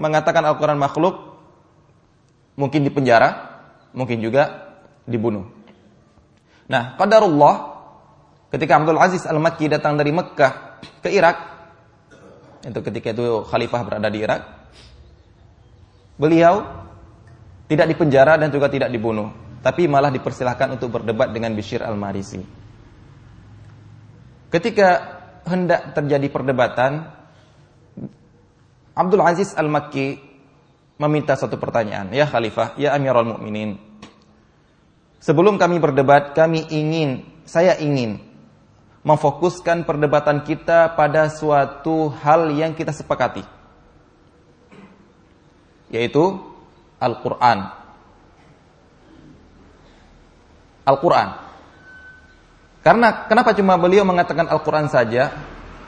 mengatakan 0.00 0.40
Al-Qur'an 0.40 0.80
makhluk 0.80 1.29
mungkin 2.60 2.84
dipenjara, 2.84 3.56
mungkin 3.96 4.20
juga 4.20 4.76
dibunuh. 5.08 5.48
Nah, 6.68 7.00
qadarullah 7.00 7.54
ketika 8.52 8.76
Abdul 8.76 9.00
Aziz 9.00 9.24
Al-Makki 9.24 9.72
datang 9.72 9.96
dari 9.96 10.12
Mekah 10.12 10.78
ke 11.00 11.08
Irak, 11.08 11.36
itu 12.60 12.80
ketika 12.84 13.16
itu 13.16 13.40
khalifah 13.48 13.80
berada 13.80 14.12
di 14.12 14.20
Irak, 14.20 14.40
beliau 16.20 16.84
tidak 17.66 17.88
dipenjara 17.88 18.36
dan 18.36 18.52
juga 18.52 18.68
tidak 18.68 18.92
dibunuh, 18.92 19.32
tapi 19.64 19.88
malah 19.88 20.12
dipersilahkan 20.12 20.76
untuk 20.76 21.00
berdebat 21.00 21.32
dengan 21.32 21.56
Bishir 21.56 21.80
Al-Marisi. 21.80 22.44
Ketika 24.50 24.88
hendak 25.46 25.94
terjadi 25.94 26.26
perdebatan, 26.28 27.16
Abdul 28.92 29.22
Aziz 29.22 29.54
Al-Makki 29.56 30.29
meminta 31.00 31.32
satu 31.32 31.56
pertanyaan, 31.56 32.12
"Ya 32.12 32.28
Khalifah, 32.28 32.76
ya 32.76 32.92
Amirul 32.92 33.32
Mukminin, 33.32 33.90
Sebelum 35.20 35.60
kami 35.60 35.76
berdebat, 35.76 36.32
kami 36.32 36.64
ingin, 36.72 37.28
saya 37.44 37.76
ingin 37.76 38.24
memfokuskan 39.04 39.84
perdebatan 39.84 40.48
kita 40.48 40.96
pada 40.96 41.28
suatu 41.28 42.08
hal 42.24 42.48
yang 42.56 42.72
kita 42.72 42.88
sepakati. 42.88 43.44
Yaitu 45.92 46.40
Al-Quran. 46.96 47.68
Al-Quran. 50.88 51.28
Karena 52.80 53.28
kenapa 53.28 53.52
cuma 53.52 53.76
beliau 53.76 54.08
mengatakan 54.08 54.48
Al-Quran 54.48 54.88
saja? 54.88 55.36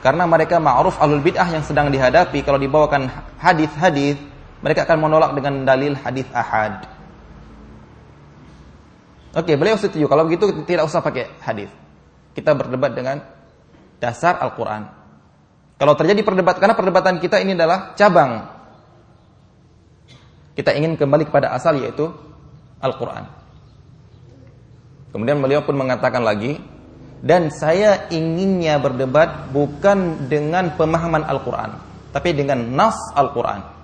Karena 0.05 0.29
mereka 0.29 0.61
ma'ruf 0.61 1.01
alul 1.01 1.25
bid'ah 1.25 1.49
yang 1.49 1.65
sedang 1.65 1.89
dihadapi 1.89 2.45
kalau 2.45 2.61
dibawakan 2.61 3.09
hadis-hadis, 3.41 4.21
mereka 4.63 4.87
akan 4.87 4.97
menolak 5.03 5.35
dengan 5.35 5.67
dalil 5.67 5.91
hadis 5.99 6.23
ahad. 6.31 6.87
Oke, 9.35 9.59
beliau 9.59 9.75
setuju. 9.75 10.07
Kalau 10.07 10.23
begitu 10.23 10.47
tidak 10.63 10.87
usah 10.87 11.03
pakai 11.03 11.27
hadis. 11.43 11.67
Kita 12.31 12.55
berdebat 12.55 12.95
dengan 12.95 13.19
dasar 13.99 14.39
Al-Quran. 14.39 14.87
Kalau 15.75 15.93
terjadi 15.99 16.23
perdebatan, 16.23 16.63
karena 16.63 16.75
perdebatan 16.79 17.15
kita 17.19 17.43
ini 17.43 17.59
adalah 17.59 17.91
cabang. 17.97 18.47
Kita 20.55 20.71
ingin 20.71 20.95
kembali 20.95 21.27
kepada 21.27 21.51
asal 21.51 21.81
yaitu 21.83 22.07
Al-Quran. 22.79 23.25
Kemudian 25.11 25.43
beliau 25.43 25.65
pun 25.65 25.75
mengatakan 25.75 26.23
lagi, 26.23 26.61
dan 27.19 27.51
saya 27.51 28.07
inginnya 28.13 28.79
berdebat 28.79 29.51
bukan 29.51 30.29
dengan 30.31 30.73
pemahaman 30.77 31.25
Al-Quran, 31.25 31.71
tapi 32.15 32.31
dengan 32.31 32.63
nas 32.71 32.95
Al-Quran. 33.13 33.82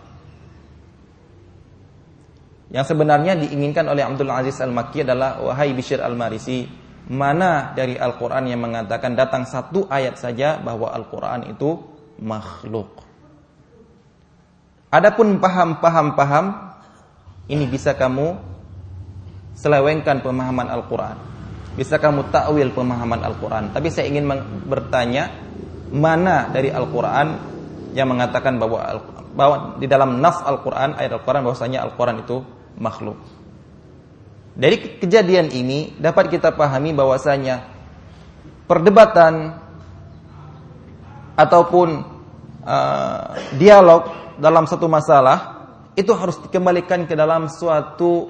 Yang 2.70 2.94
sebenarnya 2.94 3.34
diinginkan 3.34 3.90
oleh 3.90 4.06
Abdul 4.06 4.30
Aziz 4.30 4.62
Al-Makki 4.62 5.02
adalah 5.02 5.42
wahai 5.42 5.74
Bishr 5.74 6.06
Al-Marisi, 6.06 6.70
mana 7.10 7.74
dari 7.74 7.98
Al-Qur'an 7.98 8.46
yang 8.46 8.62
mengatakan 8.62 9.18
datang 9.18 9.50
satu 9.50 9.90
ayat 9.90 10.22
saja 10.22 10.62
bahwa 10.62 10.94
Al-Qur'an 10.94 11.50
itu 11.50 11.82
makhluk. 12.22 13.02
Adapun 14.94 15.42
paham-paham-paham 15.42 16.46
ini 17.50 17.66
bisa 17.66 17.98
kamu 17.98 18.38
selewengkan 19.58 20.22
pemahaman 20.22 20.70
Al-Qur'an. 20.70 21.18
Bisa 21.74 21.98
kamu 21.98 22.30
takwil 22.30 22.70
pemahaman 22.70 23.26
Al-Qur'an. 23.26 23.74
Tapi 23.74 23.90
saya 23.90 24.06
ingin 24.06 24.30
bertanya 24.70 25.34
mana 25.90 26.54
dari 26.54 26.70
Al-Qur'an 26.70 27.28
yang 27.98 28.14
mengatakan 28.14 28.62
bahwa 28.62 29.02
bahwa 29.34 29.82
di 29.82 29.90
dalam 29.90 30.22
nas 30.22 30.38
Al-Qur'an 30.46 30.98
ayat 31.02 31.18
Al-Qur'an 31.18 31.42
bahwasanya 31.42 31.82
Al-Qur'an 31.90 32.22
itu 32.22 32.59
makhluk. 32.80 33.20
Dari 34.60 35.00
kejadian 35.00 35.54
ini 35.54 35.94
dapat 35.96 36.34
kita 36.34 36.52
pahami 36.52 36.92
bahwasanya 36.92 37.70
perdebatan 38.68 39.56
ataupun 41.40 42.04
uh, 42.68 43.40
dialog 43.56 44.36
dalam 44.36 44.68
satu 44.68 44.92
masalah 44.92 45.64
itu 45.96 46.12
harus 46.16 46.40
dikembalikan 46.44 47.08
ke 47.08 47.16
dalam 47.16 47.48
suatu 47.48 48.28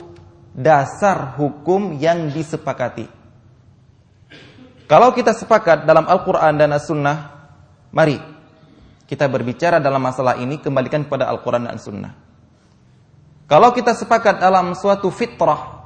dasar 0.53 1.38
hukum 1.38 1.98
yang 1.98 2.29
disepakati. 2.29 3.10
Kalau 4.89 5.13
kita 5.13 5.38
sepakat 5.38 5.86
dalam 5.86 6.10
Al-Quran 6.10 6.58
dan 6.58 6.74
As-Sunnah, 6.74 7.18
mari 7.94 8.18
kita 9.06 9.29
berbicara 9.29 9.77
dalam 9.77 10.01
masalah 10.01 10.38
ini 10.41 10.58
kembalikan 10.58 11.06
kepada 11.06 11.29
Al-Quran 11.29 11.70
dan 11.70 11.77
As-Sunnah. 11.77 12.28
Kalau 13.50 13.74
kita 13.74 13.98
sepakat 13.98 14.38
dalam 14.38 14.77
suatu 14.77 15.10
fitrah 15.10 15.79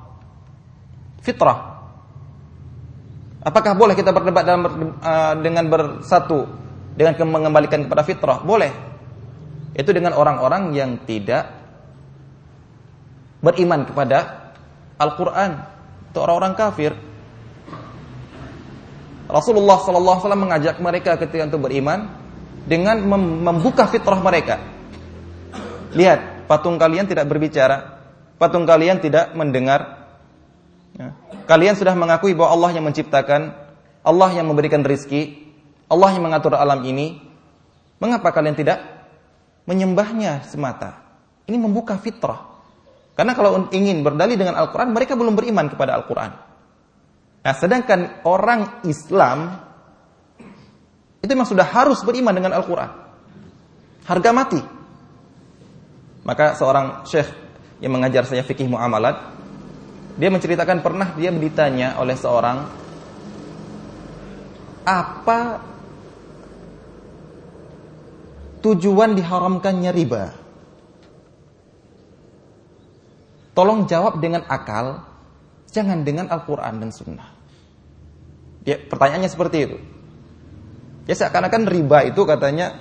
fitrah. 1.24 1.79
Apakah 3.43 3.75
boleh 3.75 3.96
kita 3.96 4.12
berdebat 4.12 4.43
dalam 4.43 4.63
uh, 5.00 5.34
dengan 5.39 5.67
bersatu 5.67 6.48
dengan 6.93 7.15
mengembalikan 7.27 7.88
kepada 7.88 8.03
fitrah? 8.03 8.43
Boleh. 8.43 8.72
Itu 9.74 9.89
dengan 9.96 10.13
orang-orang 10.13 10.75
yang 10.75 11.01
tidak 11.08 11.50
beriman 13.41 13.88
kepada 13.89 14.51
Al-Qur'an. 15.01 15.51
Itu 16.12 16.22
orang-orang 16.22 16.53
kafir. 16.53 16.91
Rasulullah 19.27 19.82
wasallam 19.82 20.46
mengajak 20.46 20.77
mereka 20.77 21.17
ketika 21.17 21.50
untuk 21.50 21.65
beriman 21.67 22.05
dengan 22.63 23.01
membuka 23.43 23.89
fitrah 23.89 24.22
mereka. 24.22 24.62
Lihat, 25.91 26.20
patung 26.45 26.75
kalian 26.77 27.07
tidak 27.09 27.27
berbicara, 27.27 28.01
patung 28.38 28.63
kalian 28.67 29.00
tidak 29.00 29.31
mendengar 29.33 30.03
Ya. 30.93 31.09
Kalian 31.50 31.73
sudah 31.73 31.97
mengakui 31.97 32.38
bahwa 32.38 32.53
Allah 32.53 32.69
yang 32.77 32.85
menciptakan, 32.85 33.51
Allah 34.05 34.29
yang 34.38 34.45
memberikan 34.45 34.85
rizki, 34.85 35.50
Allah 35.89 36.13
yang 36.13 36.23
mengatur 36.23 36.53
alam 36.53 36.81
ini. 36.85 37.19
Mengapa 37.97 38.35
kalian 38.35 38.57
tidak 38.57 38.83
menyembahnya 39.65 40.43
semata? 40.45 41.01
Ini 41.47 41.55
membuka 41.55 41.97
fitrah. 41.97 42.51
Karena 43.13 43.38
kalau 43.38 43.69
ingin 43.69 44.01
berdalih 44.01 44.35
dengan 44.35 44.57
Al-Quran, 44.57 44.91
mereka 44.91 45.13
belum 45.13 45.38
beriman 45.38 45.69
kepada 45.69 45.95
Al-Quran. 46.01 46.31
Nah, 47.43 47.53
sedangkan 47.53 48.25
orang 48.25 48.83
Islam 48.88 49.59
itu 51.23 51.31
memang 51.31 51.47
sudah 51.47 51.67
harus 51.67 52.03
beriman 52.03 52.35
dengan 52.35 52.51
Al-Quran. 52.59 52.91
Harga 54.03 54.31
mati. 54.35 54.59
Maka 56.24 56.56
seorang 56.56 57.03
syekh 57.03 57.27
yang 57.84 57.92
mengajar 57.92 58.24
saya 58.24 58.48
fikih 58.48 58.72
muamalat, 58.72 59.20
dia 60.15 60.32
menceritakan 60.32 60.80
pernah 60.80 61.12
dia 61.18 61.34
ditanya 61.36 62.00
oleh 62.00 62.15
seorang 62.15 62.63
apa 64.84 65.39
tujuan 68.63 69.20
diharamkannya 69.20 69.92
riba? 69.92 70.24
Tolong 73.53 73.86
jawab 73.86 74.18
dengan 74.18 74.48
akal, 74.50 75.06
jangan 75.70 76.01
dengan 76.01 76.25
Al-Quran 76.32 76.82
dan 76.82 76.89
Sunnah. 76.89 77.30
Ya, 78.65 78.80
pertanyaannya 78.80 79.30
seperti 79.30 79.58
itu. 79.70 79.77
Ya 81.06 81.13
seakan-akan 81.20 81.68
riba 81.68 82.08
itu 82.08 82.24
katanya, 82.24 82.80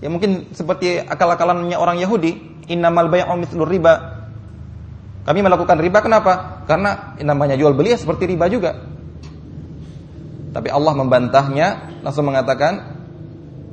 ya 0.00 0.08
mungkin 0.08 0.50
seperti 0.56 1.04
akal-akalannya 1.04 1.76
orang 1.76 2.00
Yahudi, 2.00 2.51
innamal 2.70 3.10
bay'u 3.10 3.34
mithlur 3.38 3.66
riba, 3.66 4.22
kami 5.22 5.38
melakukan 5.38 5.78
riba 5.78 6.02
kenapa? 6.02 6.66
Karena 6.66 7.14
namanya 7.22 7.54
jual 7.54 7.78
beli 7.78 7.94
ya 7.94 7.98
seperti 7.98 8.26
riba 8.26 8.50
juga. 8.50 8.74
Tapi 10.52 10.68
Allah 10.68 10.92
membantahnya, 10.98 11.68
langsung 12.02 12.28
mengatakan 12.28 13.00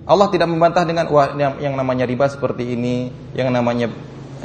Allah 0.05 0.29
tidak 0.29 0.47
membantah 0.47 0.85
dengan 0.85 1.09
wah 1.09 1.33
yang, 1.35 1.57
yang 1.59 1.73
namanya 1.73 2.05
riba 2.05 2.29
seperti 2.29 2.77
ini, 2.77 3.09
yang 3.33 3.49
namanya 3.49 3.89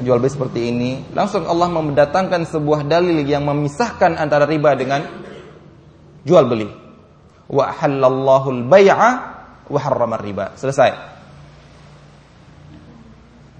jual 0.01 0.17
beli 0.17 0.33
seperti 0.33 0.61
ini. 0.73 0.91
Langsung 1.13 1.45
Allah 1.45 1.69
mendatangkan 1.69 2.49
sebuah 2.49 2.89
dalil 2.89 3.21
yang 3.23 3.45
memisahkan 3.45 4.17
antara 4.17 4.49
riba 4.49 4.73
dengan 4.73 5.05
jual 6.25 6.45
beli. 6.49 6.69
Wa 7.53 7.69
halallahu 7.85 8.49
al-bai'a 8.49 9.11
wa 9.69 9.79
harrama 9.79 10.17
riba. 10.17 10.57
Selesai. 10.57 11.14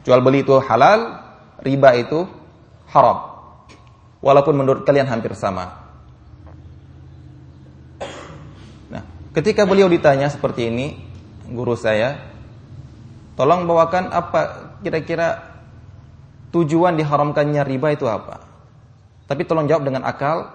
Jual 0.05 0.21
beli 0.21 0.45
itu 0.45 0.61
halal, 0.61 1.25
riba 1.65 1.97
itu 1.97 2.29
haram 2.93 3.35
walaupun 4.25 4.57
menurut 4.57 4.83
kalian 4.89 5.05
hampir 5.05 5.37
sama. 5.37 5.85
Nah, 8.89 9.05
ketika 9.37 9.69
beliau 9.69 9.89
ditanya 9.89 10.33
seperti 10.33 10.73
ini, 10.73 10.97
guru 11.53 11.77
saya, 11.77 12.21
tolong 13.37 13.69
bawakan 13.69 14.09
apa 14.09 14.41
kira-kira 14.81 15.57
tujuan 16.57 16.97
diharamkannya 16.97 17.61
riba 17.69 17.93
itu 17.93 18.09
apa? 18.09 18.41
Tapi 19.29 19.45
tolong 19.45 19.69
jawab 19.69 19.85
dengan 19.85 20.09
akal 20.09 20.49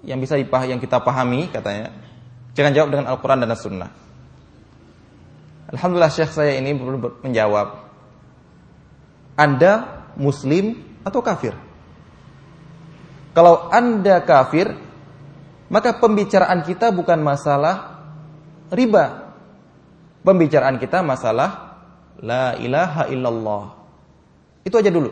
yang 0.00 0.16
bisa 0.16 0.40
dipah 0.40 0.64
yang 0.64 0.80
kita 0.80 1.04
pahami 1.04 1.52
katanya. 1.52 1.92
Jangan 2.56 2.72
jawab 2.72 2.88
dengan 2.92 3.06
Al-Qur'an 3.12 3.40
dan 3.40 3.52
As-Sunnah. 3.52 3.90
Alhamdulillah 5.70 6.12
Syekh 6.12 6.32
saya 6.32 6.56
ini 6.56 6.74
menjawab. 7.22 7.89
Anda 9.40 10.04
muslim 10.20 10.76
atau 11.00 11.24
kafir? 11.24 11.56
Kalau 13.32 13.72
Anda 13.72 14.20
kafir, 14.20 14.68
maka 15.72 15.96
pembicaraan 15.96 16.60
kita 16.66 16.92
bukan 16.92 17.24
masalah 17.24 18.04
riba. 18.68 19.32
Pembicaraan 20.20 20.76
kita 20.76 21.00
masalah 21.00 21.80
la 22.20 22.52
ilaha 22.60 23.08
illallah. 23.08 23.64
Itu 24.60 24.76
aja 24.76 24.92
dulu. 24.92 25.08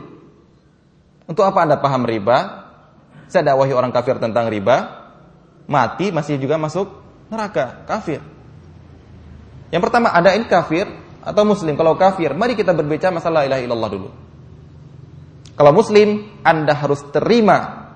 Untuk 1.25 1.41
apa 1.41 1.65
Anda 1.65 1.81
paham 1.81 2.05
riba? 2.05 2.69
Saya 3.29 3.53
dakwahi 3.53 3.73
orang 3.73 3.93
kafir 3.93 4.17
tentang 4.17 4.49
riba, 4.49 5.05
mati 5.69 6.09
masih 6.09 6.41
juga 6.41 6.57
masuk 6.57 6.89
neraka, 7.29 7.85
kafir. 7.85 8.21
Yang 9.69 9.81
pertama, 9.85 10.09
ada 10.09 10.33
ini 10.33 10.49
kafir 10.49 10.89
atau 11.29 11.45
muslim. 11.45 11.77
Kalau 11.77 11.93
kafir, 11.93 12.33
mari 12.33 12.57
kita 12.57 12.73
berbicara 12.73 13.13
masalah 13.13 13.45
la 13.45 13.53
ilaha 13.53 13.61
illallah 13.61 13.91
dulu. 13.93 14.09
Kalau 15.53 15.71
muslim, 15.75 16.39
Anda 16.41 16.73
harus 16.73 17.05
terima 17.13 17.91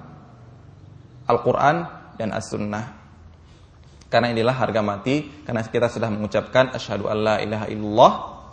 Al-Quran 1.26 1.76
dan 2.20 2.30
As-Sunnah. 2.36 3.02
Karena 4.12 4.30
inilah 4.30 4.54
harga 4.54 4.86
mati, 4.86 5.42
karena 5.42 5.66
kita 5.66 5.90
sudah 5.90 6.12
mengucapkan 6.14 6.70
asyhadu 6.78 7.10
alla 7.10 7.42
ilaha 7.42 7.66
illallah 7.72 8.12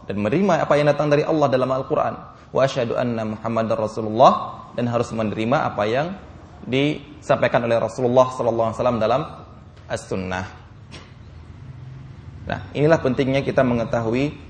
dan 0.09 0.17
menerima 0.17 0.65
apa 0.65 0.73
yang 0.81 0.89
datang 0.89 1.13
dari 1.13 1.27
Allah 1.27 1.47
dalam 1.53 1.69
Al-Quran. 1.69 2.15
Wa 2.51 2.65
asyhadu 2.65 2.97
anna 2.97 3.29
Muhammadar 3.37 3.77
Rasulullah 3.77 4.33
dan 4.73 4.89
harus 4.89 5.13
menerima 5.13 5.69
apa 5.69 5.85
yang 5.85 6.17
disampaikan 6.65 7.67
oleh 7.69 7.77
Rasulullah 7.77 8.33
SAW 8.33 8.97
dalam 8.97 9.23
As-Sunnah. 9.91 10.47
Nah, 12.49 12.61
inilah 12.75 12.99
pentingnya 12.99 13.45
kita 13.45 13.61
mengetahui 13.61 14.50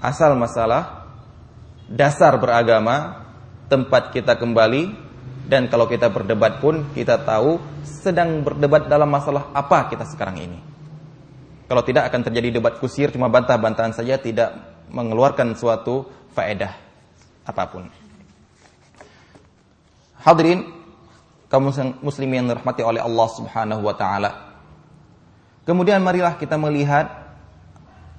asal 0.00 0.34
masalah, 0.34 1.12
dasar 1.86 2.36
beragama, 2.40 3.28
tempat 3.68 4.10
kita 4.10 4.34
kembali, 4.40 4.96
dan 5.46 5.68
kalau 5.68 5.86
kita 5.90 6.08
berdebat 6.08 6.58
pun 6.58 6.88
kita 6.96 7.20
tahu 7.22 7.60
sedang 7.82 8.40
berdebat 8.40 8.88
dalam 8.88 9.10
masalah 9.10 9.52
apa 9.52 9.90
kita 9.92 10.08
sekarang 10.08 10.40
ini. 10.40 10.58
Kalau 11.66 11.86
tidak 11.86 12.10
akan 12.10 12.26
terjadi 12.26 12.58
debat 12.58 12.78
kusir 12.82 13.14
cuma 13.14 13.30
bantah-bantahan 13.30 13.94
saja 13.94 14.18
tidak 14.18 14.54
mengeluarkan 14.90 15.54
suatu 15.54 16.06
faedah 16.34 16.74
apa 17.46 17.64
pun. 17.70 17.86
Hadirin 20.22 20.66
kaum 21.50 21.66
muslimin 22.02 22.46
yang 22.46 22.48
dirahmati 22.54 22.82
oleh 22.86 23.02
Allah 23.02 23.28
Subhanahu 23.34 23.82
wa 23.82 23.94
taala. 23.98 24.30
Kemudian 25.66 25.98
marilah 26.02 26.38
kita 26.38 26.54
melihat 26.54 27.19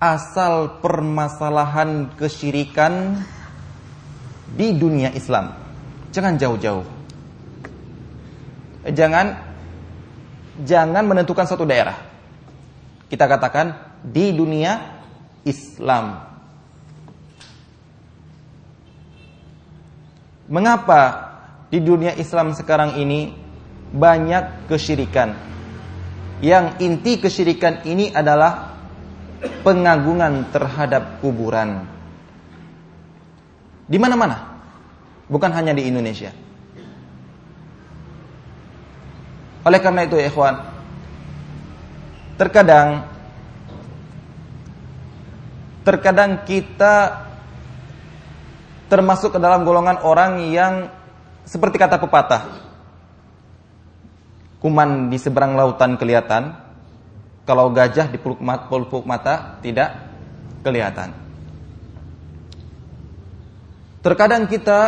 asal 0.02 0.82
permasalahan 0.82 2.10
kesyirikan 2.18 3.22
di 4.58 4.74
dunia 4.74 5.14
Islam. 5.14 5.54
Jangan 6.10 6.42
jauh-jauh 6.42 7.02
jangan 8.90 9.38
jangan 10.66 11.04
menentukan 11.06 11.46
suatu 11.46 11.70
daerah. 11.70 12.02
Kita 13.06 13.30
katakan 13.30 13.78
di 14.02 14.34
dunia 14.34 15.04
Islam. 15.46 16.26
Mengapa 20.52 21.32
di 21.70 21.80
dunia 21.80 22.18
Islam 22.18 22.52
sekarang 22.58 22.98
ini 23.00 23.32
banyak 23.94 24.68
kesyirikan? 24.68 25.38
Yang 26.42 26.66
inti 26.82 27.22
kesyirikan 27.22 27.86
ini 27.86 28.10
adalah 28.10 28.71
pengagungan 29.66 30.50
terhadap 30.54 31.20
kuburan. 31.22 31.86
Di 33.90 33.98
mana-mana. 33.98 34.62
Bukan 35.32 35.52
hanya 35.52 35.72
di 35.72 35.88
Indonesia. 35.88 36.32
Oleh 39.62 39.80
karena 39.80 40.10
itu 40.10 40.18
ikhwan, 40.18 40.58
terkadang 42.36 43.06
terkadang 45.86 46.42
kita 46.46 47.26
termasuk 48.90 49.38
ke 49.38 49.40
dalam 49.40 49.62
golongan 49.64 50.02
orang 50.02 50.42
yang 50.50 50.90
seperti 51.46 51.78
kata 51.78 52.02
pepatah. 52.02 52.44
Kuman 54.62 55.10
di 55.10 55.18
seberang 55.18 55.58
lautan 55.58 55.98
kelihatan, 55.98 56.54
kalau 57.46 57.74
gajah 57.74 58.08
di 58.10 58.22
peluk 58.22 58.40
mata, 58.40 58.70
peluk 58.70 59.06
mata 59.06 59.58
tidak 59.60 59.98
kelihatan. 60.62 61.14
Terkadang 64.02 64.50
kita 64.50 64.80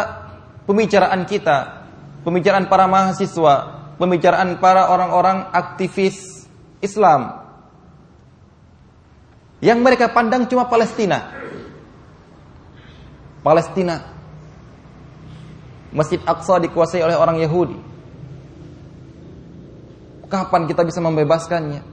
pembicaraan 0.66 1.26
kita, 1.30 1.86
pembicaraan 2.26 2.66
para 2.66 2.90
mahasiswa, 2.90 3.56
pembicaraan 4.02 4.58
para 4.58 4.90
orang-orang 4.90 5.54
aktivis 5.54 6.50
Islam 6.82 7.44
yang 9.64 9.80
mereka 9.80 10.12
pandang 10.12 10.50
cuma 10.50 10.68
Palestina. 10.68 11.30
Palestina. 13.40 14.12
Masjid 15.94 16.18
Aqsa 16.26 16.58
dikuasai 16.58 17.06
oleh 17.06 17.14
orang 17.14 17.38
Yahudi. 17.38 17.78
Kapan 20.28 20.66
kita 20.66 20.82
bisa 20.82 20.98
membebaskannya? 21.00 21.93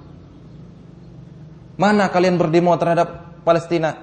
Mana 1.81 2.12
kalian 2.12 2.37
berdemo 2.37 2.77
terhadap 2.77 3.40
Palestina? 3.40 3.97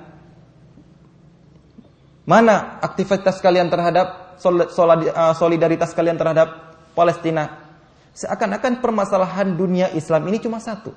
Mana 2.26 2.82
aktivitas 2.82 3.38
kalian 3.38 3.70
terhadap 3.70 4.34
uh, 4.42 5.34
solidaritas 5.38 5.94
kalian 5.94 6.18
terhadap 6.18 6.74
Palestina? 6.98 7.70
Seakan-akan 8.18 8.82
permasalahan 8.82 9.54
dunia 9.54 9.94
Islam 9.94 10.26
ini 10.26 10.42
cuma 10.42 10.58
satu. 10.58 10.90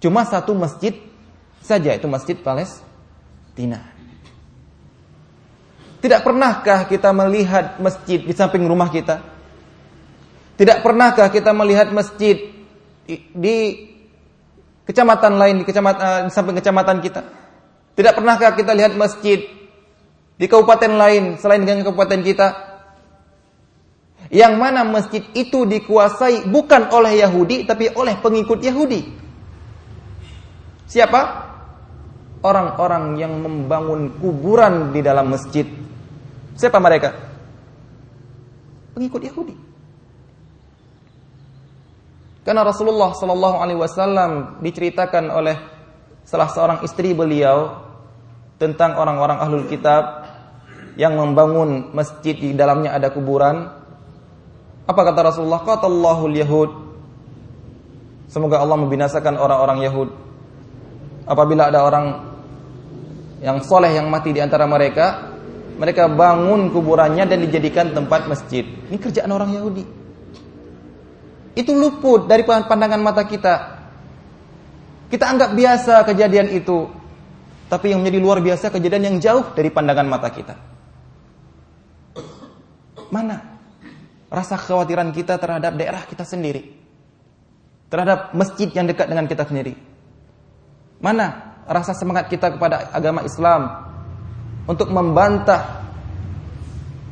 Cuma 0.00 0.24
satu 0.24 0.56
masjid 0.56 0.96
saja, 1.60 1.92
itu 1.92 2.08
masjid 2.08 2.40
Palestina. 2.40 3.92
Tidak 6.00 6.24
pernahkah 6.24 6.88
kita 6.88 7.12
melihat 7.12 7.76
masjid 7.76 8.24
di 8.24 8.32
samping 8.32 8.64
rumah 8.64 8.88
kita? 8.88 9.20
Tidak 10.56 10.80
pernahkah 10.80 11.28
kita 11.28 11.52
melihat 11.52 11.92
masjid 11.92 12.56
di 13.36 13.58
kecamatan 14.88 15.36
lain 15.36 15.54
di 15.60 15.64
kecamatan 15.68 16.26
eh, 16.26 16.32
samping 16.32 16.56
kecamatan 16.56 17.04
kita? 17.04 17.20
Tidak 17.92 18.16
pernahkah 18.16 18.56
kita 18.56 18.72
lihat 18.72 18.96
masjid 18.96 19.44
di 20.38 20.46
kabupaten 20.48 20.96
lain 20.96 21.36
selain 21.36 21.60
dengan 21.60 21.84
kabupaten 21.84 22.24
kita? 22.24 22.48
Yang 24.32 24.54
mana 24.56 24.84
masjid 24.88 25.24
itu 25.36 25.68
dikuasai 25.68 26.48
bukan 26.48 26.88
oleh 26.92 27.20
Yahudi 27.20 27.68
tapi 27.68 27.92
oleh 27.92 28.16
pengikut 28.16 28.64
Yahudi. 28.64 29.04
Siapa? 30.88 31.20
Orang-orang 32.38 33.18
yang 33.18 33.34
membangun 33.44 34.14
kuburan 34.22 34.94
di 34.94 35.02
dalam 35.02 35.32
masjid. 35.32 35.66
Siapa 36.54 36.78
mereka? 36.78 37.12
Pengikut 38.94 39.20
Yahudi. 39.26 39.67
Karena 42.48 42.64
Rasulullah 42.64 43.12
Shallallahu 43.12 43.60
Alaihi 43.60 43.76
Wasallam 43.76 44.56
diceritakan 44.64 45.28
oleh 45.28 45.56
salah 46.24 46.48
seorang 46.48 46.80
istri 46.80 47.12
beliau 47.12 47.76
tentang 48.56 48.96
orang-orang 48.96 49.36
ahlul 49.36 49.68
kitab 49.68 50.24
yang 50.96 51.12
membangun 51.12 51.92
masjid 51.92 52.32
di 52.32 52.56
dalamnya 52.56 52.96
ada 52.96 53.12
kuburan 53.12 53.68
apa 54.88 55.00
kata 55.04 55.20
Rasulullah? 55.20 55.60
Qatallahu 55.60 56.32
yahud. 56.32 56.70
Semoga 58.32 58.64
Allah 58.64 58.80
membinasakan 58.80 59.36
orang-orang 59.36 59.84
Yahud. 59.84 60.08
Apabila 61.28 61.68
ada 61.68 61.84
orang 61.84 62.06
yang 63.44 63.60
soleh 63.60 63.92
yang 63.92 64.08
mati 64.08 64.32
di 64.32 64.40
antara 64.40 64.64
mereka, 64.64 65.36
mereka 65.76 66.08
bangun 66.08 66.72
kuburannya 66.72 67.28
dan 67.28 67.44
dijadikan 67.44 67.92
tempat 67.92 68.24
masjid. 68.28 68.64
Ini 68.64 68.96
kerjaan 68.96 69.28
orang 69.28 69.52
Yahudi. 69.52 69.97
Itu 71.58 71.74
luput 71.74 72.30
dari 72.30 72.46
pandangan 72.46 73.02
mata 73.02 73.26
kita. 73.26 73.82
Kita 75.10 75.24
anggap 75.26 75.58
biasa 75.58 76.06
kejadian 76.06 76.54
itu. 76.54 76.86
Tapi 77.66 77.90
yang 77.90 78.06
menjadi 78.06 78.18
luar 78.22 78.38
biasa 78.38 78.70
kejadian 78.70 79.02
yang 79.10 79.16
jauh 79.18 79.42
dari 79.58 79.66
pandangan 79.66 80.06
mata 80.06 80.30
kita. 80.30 80.54
Mana 83.10 83.58
rasa 84.30 84.54
kekhawatiran 84.54 85.10
kita 85.10 85.34
terhadap 85.34 85.74
daerah 85.74 86.06
kita 86.06 86.22
sendiri. 86.22 86.78
Terhadap 87.90 88.38
masjid 88.38 88.70
yang 88.70 88.86
dekat 88.86 89.10
dengan 89.10 89.26
kita 89.26 89.42
sendiri. 89.42 89.74
Mana 91.02 91.58
rasa 91.66 91.90
semangat 91.90 92.30
kita 92.30 92.54
kepada 92.54 92.94
agama 92.94 93.26
Islam 93.26 93.66
untuk 94.70 94.94
membantah 94.94 95.82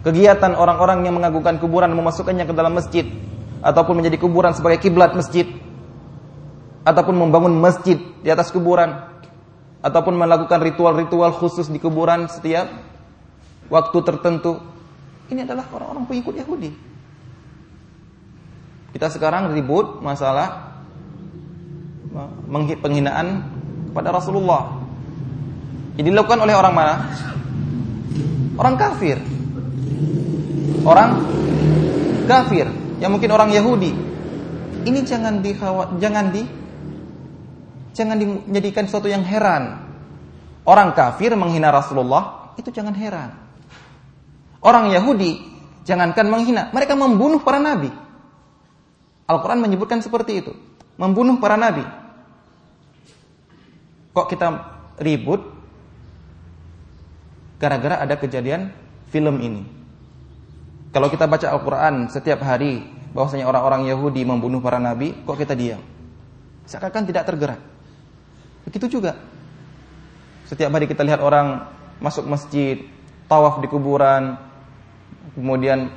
kegiatan 0.06 0.54
orang-orang 0.54 1.02
yang 1.02 1.18
mengagungkan 1.18 1.59
kuburan 1.59 1.90
memasukkannya 1.90 2.46
ke 2.46 2.54
dalam 2.54 2.78
masjid 2.78 3.11
ataupun 3.66 3.98
menjadi 3.98 4.22
kuburan 4.22 4.55
sebagai 4.55 4.79
kiblat 4.79 5.11
masjid 5.18 5.50
ataupun 6.87 7.18
membangun 7.18 7.50
masjid 7.59 7.98
di 8.22 8.31
atas 8.31 8.55
kuburan 8.55 8.94
ataupun 9.83 10.14
melakukan 10.14 10.62
ritual-ritual 10.62 11.35
khusus 11.35 11.66
di 11.66 11.83
kuburan 11.83 12.31
setiap 12.31 12.70
waktu 13.66 13.98
tertentu. 14.07 14.62
Ini 15.26 15.42
adalah 15.42 15.66
orang-orang 15.74 16.07
pengikut 16.07 16.38
Yahudi. 16.38 16.70
Kita 18.94 19.11
sekarang 19.11 19.50
ribut 19.50 19.98
masalah 19.98 20.79
penghinaan 22.79 23.42
kepada 23.90 24.14
Rasulullah. 24.14 24.79
Ini 25.98 26.07
dilakukan 26.07 26.38
oleh 26.38 26.55
orang 26.55 26.74
mana? 26.74 26.94
Orang 28.55 28.79
kafir. 28.79 29.18
Orang 30.87 31.18
kafir 32.31 32.70
yang 33.00 33.12
mungkin 33.12 33.30
orang 33.32 33.52
Yahudi. 33.52 33.92
Ini 34.87 35.00
jangan 35.02 35.42
di 35.42 35.50
jangan 35.98 36.24
di 36.30 36.42
jangan 37.96 38.16
dijadikan 38.20 38.87
sesuatu 38.87 39.11
yang 39.11 39.24
heran. 39.26 39.82
Orang 40.66 40.94
kafir 40.94 41.35
menghina 41.35 41.70
Rasulullah 41.70 42.54
itu 42.59 42.70
jangan 42.70 42.94
heran. 42.94 43.35
Orang 44.62 44.90
Yahudi 44.90 45.38
jangankan 45.87 46.26
menghina, 46.26 46.74
mereka 46.74 46.98
membunuh 46.98 47.38
para 47.40 47.62
nabi. 47.62 47.90
Al-Quran 49.26 49.62
menyebutkan 49.62 50.02
seperti 50.02 50.42
itu. 50.42 50.52
Membunuh 50.98 51.38
para 51.38 51.54
nabi. 51.54 51.82
Kok 54.11 54.26
kita 54.26 54.48
ribut? 55.02 55.42
Gara-gara 57.56 58.02
ada 58.02 58.14
kejadian 58.18 58.74
film 59.11 59.40
ini. 59.40 59.75
Kalau 60.96 61.12
kita 61.12 61.28
baca 61.28 61.52
Al-Quran 61.52 62.09
setiap 62.09 62.40
hari, 62.40 62.80
bahwasanya 63.12 63.44
orang-orang 63.44 63.85
Yahudi 63.85 64.24
membunuh 64.24 64.64
para 64.64 64.80
nabi, 64.80 65.12
kok 65.28 65.37
kita 65.37 65.52
diam? 65.52 65.85
Seakan-akan 66.64 67.04
tidak 67.04 67.28
tergerak. 67.28 67.61
Begitu 68.64 68.96
juga. 68.96 69.12
Setiap 70.48 70.72
hari 70.72 70.88
kita 70.88 71.04
lihat 71.04 71.20
orang 71.20 71.68
masuk 72.00 72.24
masjid, 72.24 72.80
tawaf 73.28 73.61
di 73.61 73.68
kuburan, 73.68 74.40
kemudian 75.37 75.92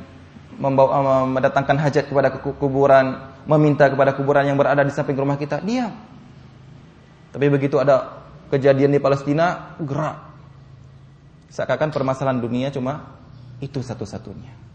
membawa 0.60 0.92
eh, 1.00 1.26
mendatangkan 1.32 1.80
hajat 1.80 2.12
kepada 2.12 2.36
kuburan, 2.60 3.24
meminta 3.48 3.88
kepada 3.88 4.12
kuburan 4.20 4.52
yang 4.52 4.60
berada 4.60 4.84
di 4.84 4.92
samping 4.92 5.16
rumah 5.16 5.40
kita, 5.40 5.64
diam. 5.64 5.96
Tapi 7.32 7.48
begitu 7.48 7.80
ada 7.80 8.20
kejadian 8.52 8.92
di 8.92 9.00
Palestina, 9.00 9.80
gerak. 9.80 10.28
Seakan 11.56 11.88
permasalahan 11.88 12.44
dunia 12.44 12.68
cuma 12.68 13.16
itu 13.64 13.80
satu-satunya. 13.80 14.69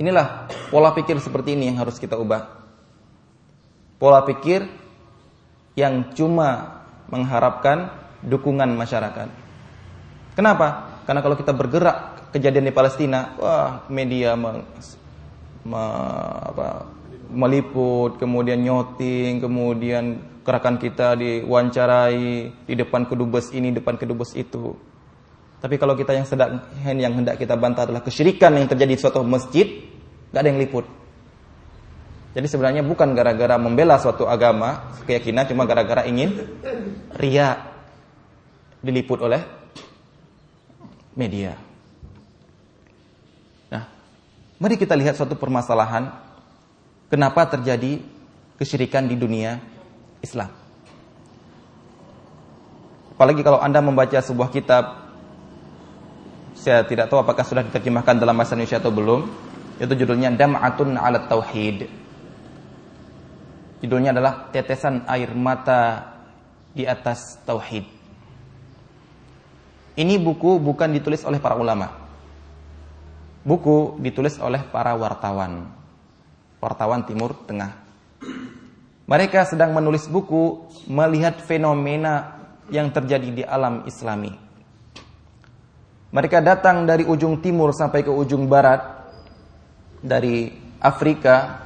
Inilah 0.00 0.48
pola 0.72 0.96
pikir 0.96 1.20
seperti 1.20 1.52
ini 1.52 1.68
yang 1.68 1.76
harus 1.76 2.00
kita 2.00 2.16
ubah. 2.16 2.48
Pola 4.00 4.24
pikir 4.24 4.64
yang 5.76 6.16
cuma 6.16 6.80
mengharapkan 7.12 7.92
dukungan 8.24 8.72
masyarakat. 8.80 9.28
Kenapa? 10.32 10.96
Karena 11.04 11.20
kalau 11.20 11.36
kita 11.36 11.52
bergerak 11.52 12.32
kejadian 12.32 12.70
di 12.70 12.72
Palestina, 12.72 13.36
wah 13.36 13.84
media 13.92 14.32
meng, 14.40 14.64
me, 15.68 15.82
apa, 16.48 16.88
meliput, 17.28 18.16
kemudian 18.16 18.56
nyoting, 18.64 19.44
kemudian 19.44 20.16
gerakan 20.40 20.80
kita 20.80 21.12
diwawancarai 21.20 22.56
di 22.64 22.74
depan 22.74 23.04
kedubes 23.04 23.52
ini, 23.52 23.68
depan 23.68 24.00
kedubes 24.00 24.32
itu. 24.32 24.80
Tapi 25.60 25.76
kalau 25.76 25.92
kita 25.92 26.16
yang 26.16 26.24
sedang 26.24 26.64
yang 26.84 27.12
hendak 27.20 27.36
kita 27.36 27.54
bantah 27.54 27.84
adalah 27.84 28.00
kesyirikan 28.00 28.56
yang 28.56 28.64
terjadi 28.64 28.96
di 28.96 29.00
suatu 29.00 29.20
masjid, 29.20 29.68
gak 30.32 30.40
ada 30.40 30.48
yang 30.48 30.60
liput. 30.60 30.88
Jadi 32.32 32.46
sebenarnya 32.48 32.80
bukan 32.80 33.12
gara-gara 33.12 33.60
membela 33.60 34.00
suatu 34.00 34.24
agama, 34.24 34.96
keyakinan, 35.04 35.44
cuma 35.50 35.68
gara-gara 35.68 36.08
ingin 36.08 36.40
ria 37.20 37.76
diliput 38.80 39.20
oleh 39.20 39.44
media. 41.12 41.70
Mari 44.60 44.76
kita 44.76 44.92
lihat 44.92 45.16
suatu 45.16 45.40
permasalahan 45.40 46.12
kenapa 47.08 47.48
terjadi 47.48 47.96
kesyirikan 48.60 49.08
di 49.08 49.16
dunia 49.16 49.56
Islam. 50.20 50.52
Apalagi 53.16 53.40
kalau 53.40 53.56
Anda 53.56 53.80
membaca 53.80 54.20
sebuah 54.20 54.52
kitab 54.52 54.99
saya 56.60 56.84
tidak 56.84 57.08
tahu 57.08 57.24
apakah 57.24 57.40
sudah 57.40 57.64
diterjemahkan 57.64 58.20
dalam 58.20 58.36
bahasa 58.36 58.52
Indonesia 58.52 58.76
atau 58.76 58.92
belum. 58.92 59.20
Itu 59.80 59.96
judulnya 59.96 60.28
Dam'atun 60.36 61.00
'ala 61.00 61.24
Tauhid. 61.24 61.88
Judulnya 63.80 64.12
adalah 64.12 64.52
tetesan 64.52 65.08
air 65.08 65.32
mata 65.32 66.12
di 66.76 66.84
atas 66.84 67.40
tauhid. 67.48 67.88
Ini 69.96 70.14
buku 70.20 70.60
bukan 70.60 70.92
ditulis 70.92 71.24
oleh 71.24 71.40
para 71.40 71.56
ulama. 71.56 71.88
Buku 73.40 73.96
ditulis 74.04 74.36
oleh 74.36 74.60
para 74.68 74.92
wartawan. 74.92 75.72
Wartawan 76.60 77.08
Timur 77.08 77.32
Tengah. 77.48 77.72
Mereka 79.08 79.48
sedang 79.48 79.72
menulis 79.72 80.06
buku 80.06 80.68
melihat 80.86 81.40
fenomena 81.40 82.36
yang 82.68 82.92
terjadi 82.92 83.28
di 83.32 83.42
alam 83.42 83.88
islami. 83.88 84.49
Mereka 86.10 86.42
datang 86.42 86.90
dari 86.90 87.06
ujung 87.06 87.38
timur 87.38 87.70
sampai 87.70 88.02
ke 88.02 88.10
ujung 88.10 88.50
barat, 88.50 88.82
dari 90.02 90.50
Afrika, 90.82 91.62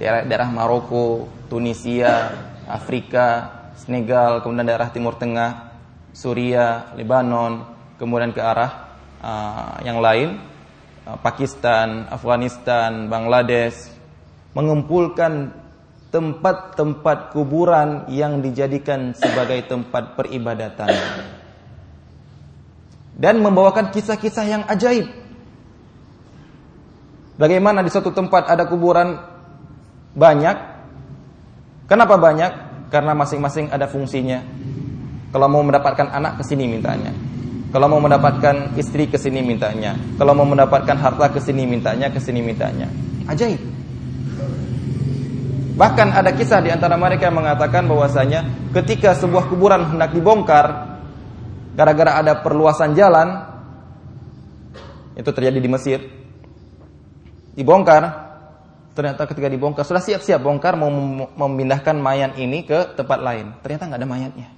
daerah-daerah 0.00 0.50
Maroko, 0.50 1.30
Tunisia, 1.46 2.34
Afrika, 2.66 3.46
Senegal, 3.78 4.42
kemudian 4.42 4.66
daerah 4.66 4.90
Timur 4.90 5.14
Tengah, 5.14 5.70
Suria, 6.10 6.90
Lebanon, 6.98 7.62
kemudian 7.94 8.34
ke 8.34 8.42
arah 8.42 8.90
uh, 9.22 9.78
yang 9.86 10.02
lain, 10.02 10.40
uh, 11.06 11.14
Pakistan, 11.22 12.10
Afghanistan, 12.10 13.06
Bangladesh, 13.06 13.92
mengumpulkan 14.56 15.54
tempat-tempat 16.10 17.36
kuburan 17.36 18.10
yang 18.10 18.42
dijadikan 18.42 19.14
sebagai 19.14 19.62
tempat 19.68 20.18
peribadatan 20.18 20.90
dan 23.16 23.40
membawakan 23.40 23.88
kisah-kisah 23.90 24.44
yang 24.44 24.62
ajaib. 24.68 25.08
Bagaimana 27.36 27.80
di 27.84 27.92
suatu 27.92 28.12
tempat 28.12 28.48
ada 28.48 28.64
kuburan 28.68 29.16
banyak? 30.16 30.56
Kenapa 31.88 32.16
banyak? 32.16 32.52
Karena 32.92 33.12
masing-masing 33.12 33.72
ada 33.72 33.88
fungsinya. 33.88 34.40
Kalau 35.32 35.48
mau 35.48 35.60
mendapatkan 35.60 36.12
anak 36.12 36.40
ke 36.40 36.44
sini 36.48 36.64
mintanya. 36.64 37.12
Kalau 37.72 37.92
mau 37.92 38.00
mendapatkan 38.00 38.72
istri 38.80 39.04
ke 39.10 39.20
sini 39.20 39.44
mintanya. 39.44 39.96
Kalau 40.16 40.32
mau 40.32 40.48
mendapatkan 40.48 40.96
harta 40.96 41.28
ke 41.28 41.40
sini 41.44 41.68
mintanya, 41.68 42.08
ke 42.08 42.16
sini 42.16 42.40
mintanya. 42.40 42.88
Ajaib. 43.28 43.60
Bahkan 45.76 46.08
ada 46.16 46.32
kisah 46.32 46.64
di 46.64 46.72
antara 46.72 46.96
mereka 46.96 47.28
yang 47.28 47.36
mengatakan 47.36 47.84
bahwasanya 47.84 48.72
ketika 48.72 49.12
sebuah 49.12 49.52
kuburan 49.52 49.92
hendak 49.92 50.16
dibongkar 50.16 50.85
gara-gara 51.76 52.24
ada 52.24 52.32
perluasan 52.40 52.96
jalan 52.96 53.44
itu 55.12 55.28
terjadi 55.28 55.60
di 55.60 55.68
Mesir. 55.68 56.00
Dibongkar, 57.56 58.04
ternyata 58.96 59.28
ketika 59.28 59.48
dibongkar 59.48 59.84
sudah 59.84 60.00
siap-siap 60.00 60.40
bongkar 60.40 60.76
mau 60.76 60.88
memindahkan 61.48 61.96
mayat 61.96 62.36
ini 62.40 62.64
ke 62.64 62.96
tempat 62.96 63.20
lain. 63.20 63.52
Ternyata 63.60 63.92
nggak 63.92 64.00
ada 64.00 64.08
mayatnya. 64.08 64.48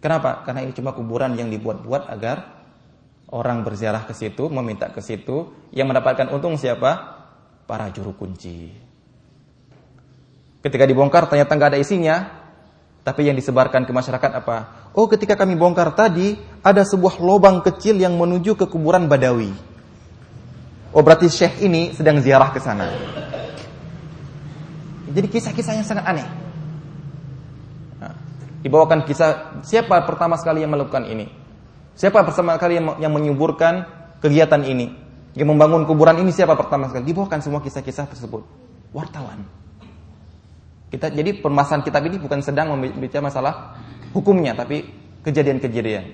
Kenapa? 0.00 0.44
Karena 0.44 0.60
ini 0.64 0.76
cuma 0.76 0.92
kuburan 0.92 1.32
yang 1.40 1.48
dibuat-buat 1.48 2.08
agar 2.12 2.52
orang 3.32 3.64
berziarah 3.64 4.04
ke 4.04 4.12
situ, 4.12 4.52
meminta 4.52 4.92
ke 4.92 5.00
situ, 5.00 5.52
yang 5.72 5.88
mendapatkan 5.88 6.28
untung 6.32 6.60
siapa? 6.60 7.16
Para 7.64 7.88
juru 7.90 8.12
kunci. 8.12 8.70
Ketika 10.60 10.84
dibongkar 10.84 11.26
ternyata 11.32 11.50
nggak 11.56 11.70
ada 11.74 11.80
isinya, 11.80 12.35
tapi 13.06 13.30
yang 13.30 13.38
disebarkan 13.38 13.86
ke 13.86 13.94
masyarakat 13.94 14.30
apa? 14.34 14.90
Oh, 14.90 15.06
ketika 15.06 15.38
kami 15.38 15.54
bongkar 15.54 15.94
tadi 15.94 16.34
ada 16.58 16.82
sebuah 16.82 17.22
lubang 17.22 17.62
kecil 17.62 18.02
yang 18.02 18.18
menuju 18.18 18.58
ke 18.58 18.66
kuburan 18.66 19.06
Badawi. 19.06 19.54
Oh, 20.90 21.06
berarti 21.06 21.30
Syekh 21.30 21.62
ini 21.62 21.94
sedang 21.94 22.18
ziarah 22.18 22.50
ke 22.50 22.58
sana. 22.58 22.90
Jadi 25.06 25.26
kisah-kisah 25.30 25.78
yang 25.78 25.86
sangat 25.86 26.02
aneh. 26.02 26.26
Nah, 28.02 28.14
dibawakan 28.66 29.06
kisah 29.06 29.62
siapa 29.62 30.02
pertama 30.02 30.34
sekali 30.34 30.66
yang 30.66 30.74
melakukan 30.74 31.06
ini? 31.06 31.30
Siapa 31.94 32.26
pertama 32.26 32.58
kali 32.58 32.82
yang, 32.82 33.12
menyuburkan 33.14 33.86
kegiatan 34.18 34.66
ini? 34.66 34.90
Yang 35.38 35.48
membangun 35.54 35.86
kuburan 35.86 36.18
ini 36.26 36.34
siapa 36.34 36.58
pertama 36.58 36.90
sekali? 36.90 37.06
Dibawakan 37.06 37.38
semua 37.38 37.62
kisah-kisah 37.62 38.10
tersebut. 38.10 38.42
Wartawan. 38.90 39.65
Kita 40.86 41.10
jadi 41.10 41.34
permasalahan 41.42 41.82
kitab 41.82 42.02
ini 42.06 42.16
bukan 42.22 42.40
sedang 42.40 42.70
membicara 42.78 43.26
masalah 43.26 43.54
hukumnya 44.14 44.54
tapi 44.54 44.86
kejadian-kejadian. 45.26 46.04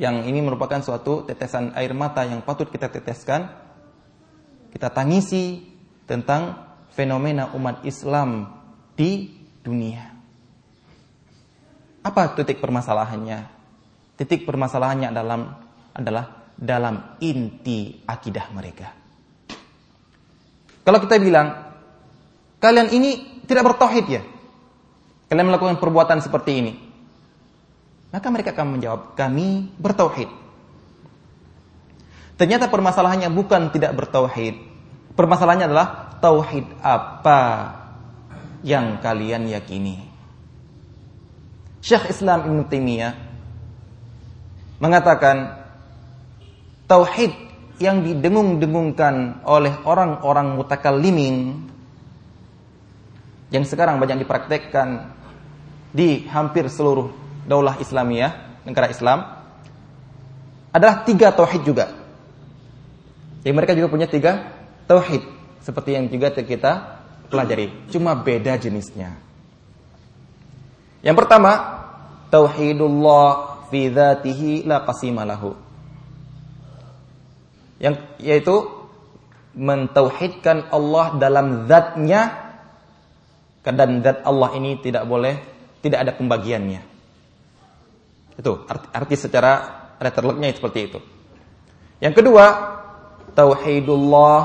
Yang 0.00 0.16
ini 0.24 0.40
merupakan 0.40 0.80
suatu 0.80 1.28
tetesan 1.28 1.76
air 1.76 1.92
mata 1.92 2.24
yang 2.24 2.40
patut 2.40 2.72
kita 2.72 2.88
teteskan. 2.88 3.52
Kita 4.72 4.88
tangisi 4.88 5.60
tentang 6.08 6.56
fenomena 6.96 7.52
umat 7.52 7.84
Islam 7.84 8.48
di 8.96 9.28
dunia. 9.60 10.08
Apa 12.02 12.32
titik 12.32 12.58
permasalahannya? 12.58 13.46
Titik 14.16 14.48
permasalahannya 14.48 15.12
dalam 15.12 15.40
adalah 15.92 16.48
dalam 16.56 17.20
inti 17.20 18.00
akidah 18.08 18.48
mereka. 18.50 18.88
Kalau 20.82 20.98
kita 20.98 21.20
bilang 21.22 21.71
Kalian 22.62 22.94
ini 22.94 23.42
tidak 23.42 23.74
bertauhid 23.74 24.06
ya? 24.06 24.22
Kalian 25.26 25.50
melakukan 25.50 25.82
perbuatan 25.82 26.22
seperti 26.22 26.62
ini. 26.62 26.72
Maka 28.14 28.28
mereka 28.30 28.54
akan 28.54 28.78
menjawab, 28.78 29.18
kami 29.18 29.72
bertauhid. 29.82 30.30
Ternyata 32.38 32.70
permasalahannya 32.70 33.34
bukan 33.34 33.74
tidak 33.74 33.98
bertauhid. 33.98 34.54
Permasalahannya 35.18 35.66
adalah 35.66 35.88
tauhid 36.22 36.70
apa 36.78 37.40
yang 38.62 39.02
kalian 39.02 39.50
yakini. 39.50 39.98
Syekh 41.82 42.14
Islam 42.14 42.46
Ibn 42.46 42.58
Taimiyah 42.70 43.14
mengatakan 44.78 45.66
tauhid 46.86 47.34
yang 47.82 48.06
didengung-dengungkan 48.06 49.42
oleh 49.42 49.74
orang-orang 49.82 50.54
mutakallimin 50.54 51.71
yang 53.52 53.68
sekarang 53.68 54.00
banyak 54.00 54.24
dipraktekkan 54.24 55.12
di 55.92 56.24
hampir 56.32 56.72
seluruh 56.72 57.12
daulah 57.44 57.76
Islamiyah, 57.76 58.64
negara 58.64 58.88
Islam, 58.88 59.28
adalah 60.72 61.04
tiga 61.04 61.36
tauhid 61.36 61.62
juga. 61.68 61.92
Jadi 63.44 63.52
mereka 63.52 63.76
juga 63.76 63.92
punya 63.92 64.08
tiga 64.08 64.56
tauhid, 64.88 65.20
seperti 65.60 66.00
yang 66.00 66.08
juga 66.08 66.32
kita 66.32 67.04
pelajari, 67.28 67.92
cuma 67.92 68.16
beda 68.16 68.56
jenisnya. 68.56 69.20
Yang 71.04 71.16
pertama, 71.20 71.52
tauhidullah 72.32 73.28
fi 73.68 73.92
dzatihi 73.92 74.64
la 74.64 74.80
qasimalahu. 74.80 75.52
Yang 77.82 77.94
yaitu 78.16 78.56
mentauhidkan 79.52 80.72
Allah 80.72 81.20
dalam 81.20 81.68
zatnya 81.68 82.41
dan 83.62 84.02
zat 84.02 84.26
Allah 84.26 84.50
ini 84.58 84.82
tidak 84.82 85.06
boleh 85.06 85.38
tidak 85.82 85.98
ada 86.02 86.12
pembagiannya. 86.14 86.82
Itu 88.38 88.66
arti, 88.66 88.86
arti 88.90 89.14
secara 89.18 89.52
letterlocknya 90.02 90.50
seperti 90.54 90.80
itu. 90.90 90.98
Yang 92.02 92.22
kedua, 92.22 92.44
tauhidullah 93.38 94.42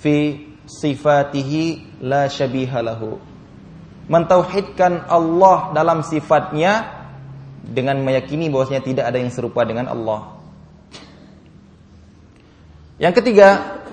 fi 0.00 0.48
sifatihi 0.64 2.00
la 2.04 2.28
syabiha 2.28 2.78
lahu. 2.80 3.20
Mentauhidkan 4.08 5.08
Allah 5.08 5.72
dalam 5.76 6.00
sifatnya 6.04 7.04
dengan 7.62 8.00
meyakini 8.02 8.48
bahwasanya 8.48 8.82
tidak 8.82 9.04
ada 9.08 9.18
yang 9.20 9.32
serupa 9.32 9.62
dengan 9.68 9.88
Allah. 9.88 10.40
Yang 13.00 13.22
ketiga, 13.22 13.48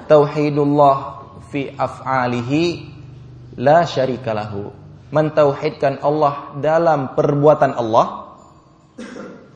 tauhidullah 0.07 0.97
fi 1.49 1.73
af'alihi 1.73 2.98
la 3.60 3.84
syarikalahu. 3.84 4.72
Mentauhidkan 5.10 6.00
Allah 6.06 6.56
dalam 6.62 7.17
perbuatan 7.17 7.76
Allah 7.76 8.38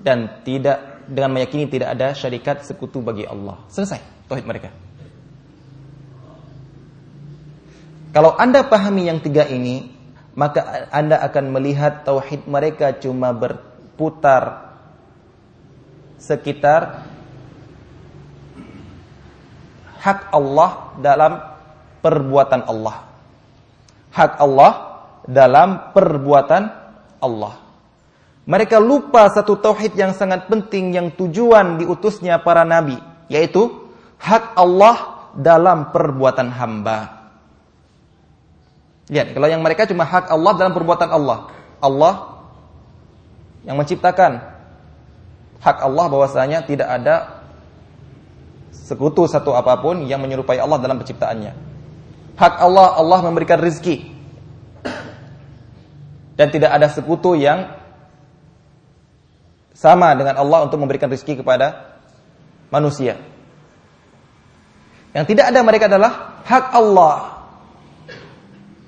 dan 0.01 0.43
tidak 0.43 1.07
dengan 1.07 1.39
meyakini 1.39 1.69
tidak 1.69 1.95
ada 1.95 2.11
syarikat 2.11 2.67
sekutu 2.67 2.99
bagi 2.99 3.23
Allah. 3.23 3.61
Selesai 3.71 4.27
tauhid 4.27 4.43
mereka. 4.43 4.73
Kalau 8.13 8.33
Anda 8.37 8.65
pahami 8.65 9.09
yang 9.09 9.21
tiga 9.21 9.45
ini, 9.49 9.89
maka 10.33 10.89
Anda 10.89 11.21
akan 11.21 11.53
melihat 11.53 12.05
tauhid 12.05 12.45
mereka 12.45 12.93
cuma 12.97 13.33
berputar 13.33 14.73
sekitar 16.17 17.09
hak 20.01 20.33
Allah 20.33 20.97
dalam 20.97 21.33
perbuatan 22.01 22.65
Allah. 22.69 23.12
Hak 24.13 24.37
Allah 24.37 24.93
dalam 25.25 25.89
perbuatan 25.91 26.69
Allah. 27.17 27.57
Mereka 28.43 28.77
lupa 28.77 29.31
satu 29.31 29.55
tauhid 29.55 29.95
yang 29.95 30.11
sangat 30.11 30.51
penting 30.51 30.91
yang 30.91 31.07
tujuan 31.15 31.79
diutusnya 31.79 32.43
para 32.43 32.67
nabi, 32.67 32.99
yaitu 33.31 33.71
hak 34.19 34.53
Allah 34.59 35.31
dalam 35.33 35.95
perbuatan 35.95 36.51
hamba. 36.51 37.23
Lihat, 39.07 39.31
kalau 39.31 39.47
yang 39.47 39.63
mereka 39.63 39.87
cuma 39.87 40.03
hak 40.03 40.27
Allah 40.27 40.51
dalam 40.59 40.73
perbuatan 40.75 41.09
Allah. 41.09 41.39
Allah 41.79 42.13
yang 43.63 43.79
menciptakan. 43.79 44.53
Hak 45.63 45.79
Allah 45.79 46.05
bahwasanya 46.11 46.67
tidak 46.67 46.91
ada 46.91 47.47
sekutu 48.75 49.23
satu 49.31 49.55
apa 49.55 49.79
pun 49.79 50.03
yang 50.03 50.19
menyerupai 50.19 50.59
Allah 50.59 50.75
dalam 50.83 50.99
penciptaannya. 50.99 51.72
Hak 52.33 52.53
Allah, 52.57 52.97
Allah 52.97 53.19
memberikan 53.21 53.61
rizki. 53.61 54.09
Dan 56.33 56.49
tidak 56.49 56.73
ada 56.73 56.89
sekutu 56.89 57.37
yang 57.37 57.77
sama 59.77 60.17
dengan 60.17 60.41
Allah 60.41 60.65
untuk 60.65 60.81
memberikan 60.81 61.11
rizki 61.11 61.37
kepada 61.37 61.97
manusia. 62.73 63.21
Yang 65.13 65.25
tidak 65.35 65.53
ada 65.53 65.59
mereka 65.61 65.85
adalah 65.85 66.41
hak 66.41 66.65
Allah 66.73 67.17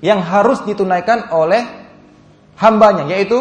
yang 0.02 0.26
harus 0.26 0.66
ditunaikan 0.66 1.30
oleh 1.30 1.62
hambanya, 2.58 3.06
yaitu 3.14 3.38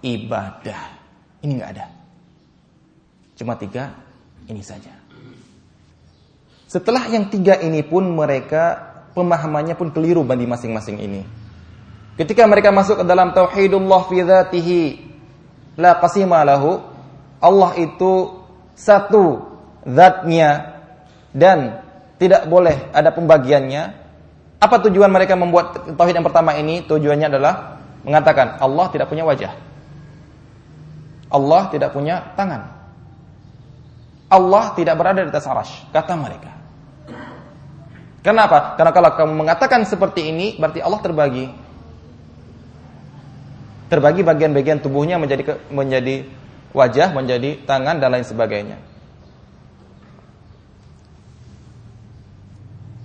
ibadah. 0.00 0.96
Ini 1.44 1.52
nggak 1.60 1.70
ada. 1.76 1.86
Cuma 3.36 3.60
tiga, 3.60 3.92
ini 4.48 4.64
saja. 4.64 4.92
Setelah 6.64 7.06
yang 7.12 7.28
tiga 7.28 7.60
ini 7.60 7.84
pun 7.84 8.08
mereka 8.08 8.93
pemahamannya 9.14 9.78
pun 9.78 9.94
keliru 9.94 10.26
bagi 10.26 10.44
masing-masing 10.44 10.98
ini. 11.00 11.22
Ketika 12.14 12.46
mereka 12.46 12.70
masuk 12.70 13.02
ke 13.02 13.04
dalam 13.06 13.34
tauhidullah 13.34 14.06
fi 14.06 14.18
dzatihi 14.22 14.80
la 15.78 15.98
qasima 15.98 16.46
lahu, 16.46 16.78
Allah 17.42 17.74
itu 17.78 18.42
satu 18.74 19.42
zatnya 19.82 20.82
dan 21.34 21.82
tidak 22.22 22.46
boleh 22.46 22.94
ada 22.94 23.10
pembagiannya. 23.10 24.02
Apa 24.62 24.80
tujuan 24.88 25.10
mereka 25.10 25.34
membuat 25.34 25.94
tauhid 25.98 26.14
yang 26.14 26.26
pertama 26.26 26.54
ini? 26.54 26.86
Tujuannya 26.86 27.26
adalah 27.26 27.82
mengatakan 28.06 28.62
Allah 28.62 28.86
tidak 28.94 29.10
punya 29.10 29.26
wajah. 29.26 29.52
Allah 31.34 31.62
tidak 31.74 31.90
punya 31.90 32.30
tangan. 32.38 32.70
Allah 34.30 34.70
tidak 34.78 34.94
berada 34.94 35.26
di 35.26 35.30
atas 35.34 35.50
arash, 35.50 35.90
kata 35.90 36.14
mereka. 36.14 36.53
Kenapa? 38.24 38.72
Karena 38.80 38.92
kalau 38.96 39.10
kamu 39.12 39.32
mengatakan 39.44 39.84
seperti 39.84 40.32
ini, 40.32 40.56
berarti 40.56 40.80
Allah 40.80 40.96
terbagi. 41.04 41.44
Terbagi 43.92 44.24
bagian-bagian 44.24 44.80
tubuhnya 44.80 45.20
menjadi 45.20 45.60
menjadi 45.68 46.24
wajah, 46.72 47.12
menjadi 47.12 47.60
tangan 47.68 48.00
dan 48.00 48.08
lain 48.16 48.24
sebagainya. 48.24 48.80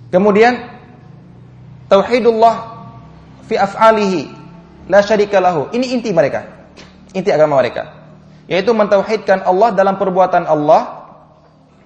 Kemudian 0.08 0.56
tauhidullah 1.92 2.54
fi 3.44 3.60
af'alihi 3.60 4.22
la 4.88 5.04
syarika 5.04 5.36
lahu. 5.36 5.68
Ini 5.68 6.00
inti 6.00 6.16
mereka. 6.16 6.48
Inti 7.12 7.28
agama 7.28 7.60
mereka. 7.60 7.92
Yaitu 8.48 8.72
mentauhidkan 8.72 9.44
Allah 9.44 9.76
dalam 9.76 10.00
perbuatan 10.00 10.48
Allah 10.48 11.12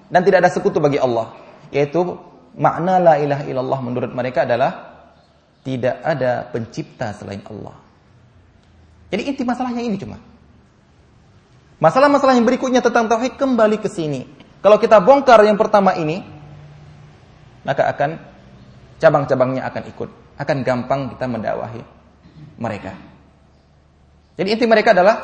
dan 0.07 0.23
tidak 0.23 0.47
ada 0.47 0.49
sekutu 0.49 0.79
bagi 0.79 0.97
Allah. 0.97 1.35
Yaitu 1.69 2.17
makna 2.55 2.99
la 2.99 3.15
ilaha 3.19 3.43
illallah 3.45 3.79
menurut 3.83 4.11
mereka 4.15 4.47
adalah 4.47 4.95
tidak 5.65 5.97
ada 6.01 6.45
pencipta 6.49 7.11
selain 7.11 7.41
Allah. 7.49 7.75
Jadi 9.09 9.21
inti 9.27 9.43
masalahnya 9.43 9.81
ini 9.81 9.97
cuma. 9.99 10.17
Masalah-masalah 11.81 12.39
yang 12.39 12.47
berikutnya 12.47 12.79
tentang 12.79 13.11
tauhid 13.11 13.35
kembali 13.35 13.77
ke 13.83 13.91
sini. 13.91 14.23
Kalau 14.63 14.79
kita 14.79 14.97
bongkar 15.03 15.43
yang 15.45 15.59
pertama 15.59 15.93
ini, 15.93 16.23
maka 17.67 17.91
akan 17.91 18.17
cabang-cabangnya 18.97 19.67
akan 19.67 19.83
ikut, 19.91 20.09
akan 20.39 20.57
gampang 20.63 21.01
kita 21.13 21.25
mendakwahi 21.27 21.81
mereka. 22.57 22.93
Jadi 24.39 24.47
inti 24.55 24.65
mereka 24.65 24.95
adalah 24.95 25.15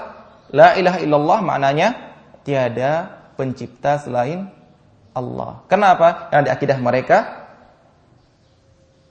la 0.51 0.75
ilaha 0.75 0.99
illallah 0.99 1.39
maknanya 1.41 1.87
tiada 2.43 3.07
pencipta 3.39 3.97
selain 3.97 4.47
Allah. 5.11 5.63
Kenapa? 5.67 6.31
Karena 6.31 6.43
di 6.47 6.51
akidah 6.51 6.77
mereka 6.79 7.17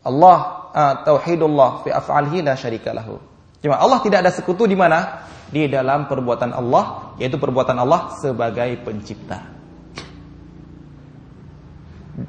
Allah 0.01 0.39
uh, 0.73 0.95
tauhidullah 1.05 1.85
fi 1.85 1.93
af'alihi 1.93 2.41
la 2.41 2.57
syarika 2.57 2.97
lahu. 2.97 3.21
Cuma 3.61 3.77
Allah 3.77 4.01
tidak 4.01 4.25
ada 4.25 4.33
sekutu 4.33 4.65
di 4.65 4.73
mana? 4.73 5.29
Di 5.51 5.69
dalam 5.69 6.09
perbuatan 6.09 6.57
Allah, 6.57 7.17
yaitu 7.21 7.37
perbuatan 7.37 7.77
Allah 7.77 8.17
sebagai 8.17 8.81
pencipta. 8.81 9.61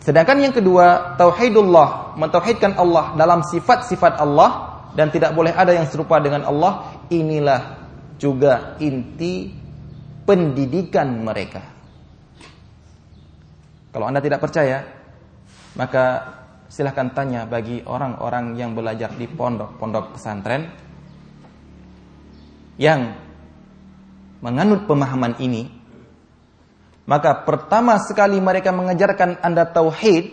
Sedangkan 0.02 0.40
yang 0.40 0.56
kedua, 0.56 1.16
tauhidullah, 1.16 2.16
mentauhidkan 2.20 2.76
Allah 2.76 3.16
dalam 3.16 3.44
sifat-sifat 3.44 4.20
Allah 4.20 4.84
dan 4.96 5.12
tidak 5.12 5.32
boleh 5.32 5.56
ada 5.56 5.72
yang 5.72 5.88
serupa 5.88 6.20
dengan 6.20 6.44
Allah, 6.48 7.04
inilah 7.08 7.80
juga 8.20 8.76
inti 8.84 9.52
pendidikan 10.28 11.24
mereka. 11.24 11.81
Kalau 13.92 14.08
Anda 14.08 14.24
tidak 14.24 14.40
percaya, 14.40 14.88
maka 15.76 16.06
silahkan 16.72 17.12
tanya 17.12 17.44
bagi 17.44 17.84
orang-orang 17.84 18.56
yang 18.56 18.72
belajar 18.72 19.12
di 19.12 19.28
pondok-pondok 19.28 20.16
pesantren 20.16 20.72
yang 22.80 23.12
menganut 24.40 24.88
pemahaman 24.88 25.36
ini, 25.44 25.68
maka 27.04 27.44
pertama 27.44 28.00
sekali 28.00 28.40
mereka 28.40 28.72
mengajarkan 28.72 29.44
Anda 29.44 29.68
tauhid 29.68 30.32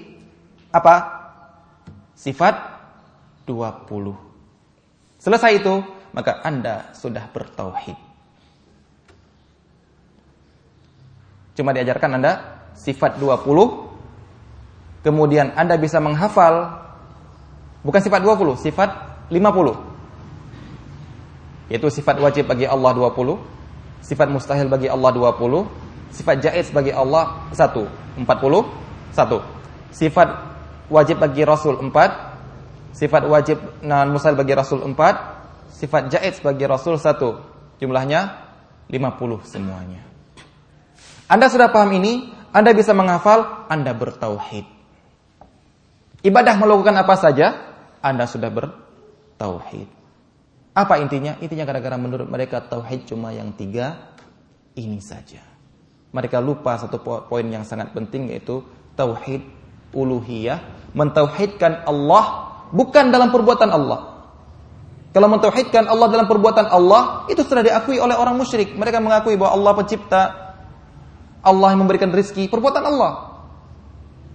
apa? 0.70 1.18
Sifat 2.14 2.54
20. 3.46 5.18
Selesai 5.18 5.50
itu, 5.58 5.82
maka 6.14 6.38
Anda 6.46 6.94
sudah 6.94 7.26
bertauhid. 7.30 7.98
Cuma 11.58 11.74
diajarkan 11.74 12.22
Anda 12.22 12.57
sifat 12.78 13.18
20 13.18 13.88
kemudian 15.02 15.54
Anda 15.54 15.78
bisa 15.78 15.98
menghafal 16.02 16.84
bukan 17.82 18.00
sifat 18.02 18.20
20, 18.22 18.58
sifat 18.58 18.90
50. 19.30 19.76
Yaitu 21.68 21.88
sifat 21.92 22.16
wajib 22.20 22.48
bagi 22.48 22.64
Allah 22.64 22.96
20, 22.96 23.36
sifat 24.00 24.28
mustahil 24.32 24.68
bagi 24.72 24.88
Allah 24.88 25.12
20, 25.12 25.68
sifat 26.12 26.40
jaiz 26.40 26.72
bagi 26.72 26.92
Allah 26.92 27.44
1, 27.52 28.24
40, 28.24 28.24
1. 28.24 29.40
Sifat 29.92 30.28
wajib 30.88 31.20
bagi 31.20 31.42
Rasul 31.44 31.76
4, 31.80 32.96
sifat 32.96 33.22
wajib 33.28 33.60
non 33.84 34.12
mustahil 34.12 34.36
bagi 34.36 34.56
Rasul 34.56 34.80
4, 34.84 34.96
sifat 35.72 36.08
jaiz 36.08 36.40
bagi 36.40 36.64
Rasul 36.64 36.96
1. 36.96 37.80
Jumlahnya 37.80 38.20
50 38.88 39.44
semuanya. 39.44 40.02
Anda 41.28 41.52
sudah 41.52 41.68
paham 41.68 41.92
ini? 42.00 42.37
Anda 42.58 42.74
bisa 42.74 42.90
menghafal, 42.90 43.70
Anda 43.70 43.94
bertauhid. 43.94 44.66
Ibadah 46.26 46.58
melakukan 46.58 46.98
apa 46.98 47.14
saja, 47.14 47.54
Anda 48.02 48.26
sudah 48.26 48.50
bertauhid. 48.50 49.86
Apa 50.74 50.98
intinya? 50.98 51.38
Intinya 51.38 51.62
gara-gara 51.62 51.94
menurut 51.94 52.26
mereka 52.26 52.58
tauhid 52.66 53.06
cuma 53.06 53.30
yang 53.30 53.54
tiga 53.54 54.10
ini 54.74 54.98
saja. 54.98 55.38
Mereka 56.10 56.42
lupa 56.42 56.74
satu 56.74 56.98
poin 56.98 57.46
yang 57.46 57.62
sangat 57.62 57.94
penting 57.94 58.34
yaitu 58.34 58.66
tauhid 58.98 59.46
uluhiyah, 59.94 60.90
mentauhidkan 60.98 61.86
Allah 61.86 62.58
bukan 62.74 63.14
dalam 63.14 63.30
perbuatan 63.30 63.70
Allah. 63.70 64.18
Kalau 65.14 65.30
mentauhidkan 65.30 65.86
Allah 65.86 66.10
dalam 66.10 66.26
perbuatan 66.26 66.66
Allah, 66.66 67.22
itu 67.30 67.40
sudah 67.46 67.62
diakui 67.62 68.02
oleh 68.02 68.18
orang 68.18 68.34
musyrik. 68.34 68.74
Mereka 68.74 68.98
mengakui 68.98 69.38
bahwa 69.38 69.54
Allah 69.54 69.72
pencipta, 69.78 70.47
Allah 71.48 71.72
yang 71.72 71.88
memberikan 71.88 72.12
rizki, 72.12 72.46
perbuatan 72.46 72.84
Allah. 72.84 73.12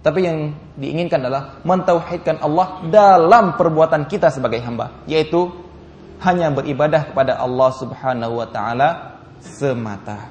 Tapi 0.04 0.20
yang 0.20 0.52
diinginkan 0.76 1.24
adalah 1.24 1.64
mentauhidkan 1.64 2.42
Allah 2.44 2.84
dalam 2.92 3.56
perbuatan 3.56 4.04
kita 4.04 4.28
sebagai 4.28 4.60
hamba, 4.60 5.00
yaitu 5.08 5.48
hanya 6.20 6.52
beribadah 6.52 7.08
kepada 7.08 7.40
Allah 7.40 7.70
Subhanahu 7.72 8.42
wa 8.42 8.48
taala 8.52 8.88
semata. 9.40 10.28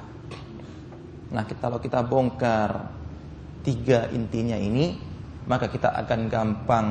Nah, 1.34 1.42
kita, 1.42 1.58
kalau 1.58 1.82
kita 1.82 2.06
bongkar 2.06 2.70
tiga 3.66 4.06
intinya 4.14 4.54
ini, 4.54 4.94
maka 5.50 5.66
kita 5.66 5.90
akan 6.06 6.20
gampang 6.30 6.86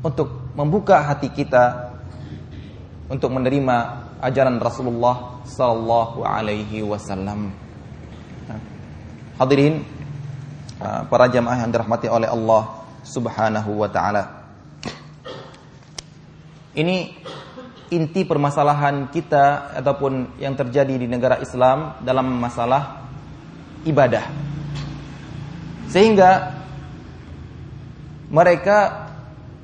untuk 0.00 0.56
membuka 0.56 1.04
hati 1.04 1.28
kita 1.28 1.92
untuk 3.12 3.28
menerima 3.36 3.76
ajaran 4.24 4.56
Rasulullah 4.56 5.44
sallallahu 5.44 6.24
alaihi 6.24 6.80
wasallam. 6.80 7.52
Hadirin 9.40 9.80
uh, 10.84 11.08
para 11.08 11.24
jamaah 11.32 11.64
yang 11.64 11.72
dirahmati 11.72 12.12
oleh 12.12 12.28
Allah 12.28 12.84
Subhanahu 13.00 13.72
wa 13.80 13.88
taala. 13.88 14.44
Ini 16.76 17.08
inti 17.88 18.28
permasalahan 18.28 19.08
kita 19.08 19.72
ataupun 19.80 20.36
yang 20.44 20.52
terjadi 20.52 20.92
di 20.92 21.08
negara 21.08 21.40
Islam 21.40 21.96
dalam 22.04 22.36
masalah 22.36 23.08
ibadah. 23.88 24.28
Sehingga 25.88 26.60
mereka 28.28 29.08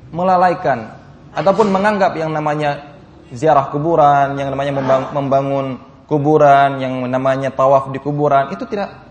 melalaikan 0.08 0.88
ataupun 1.36 1.68
menganggap 1.68 2.16
yang 2.16 2.32
namanya 2.32 2.96
ziarah 3.28 3.68
kuburan, 3.68 4.40
yang 4.40 4.48
namanya 4.48 4.72
membangun 5.12 5.84
kuburan, 6.08 6.80
yang 6.80 6.96
namanya 7.06 7.52
tawaf 7.52 7.92
di 7.92 8.00
kuburan 8.00 8.56
itu 8.56 8.64
tidak 8.64 9.05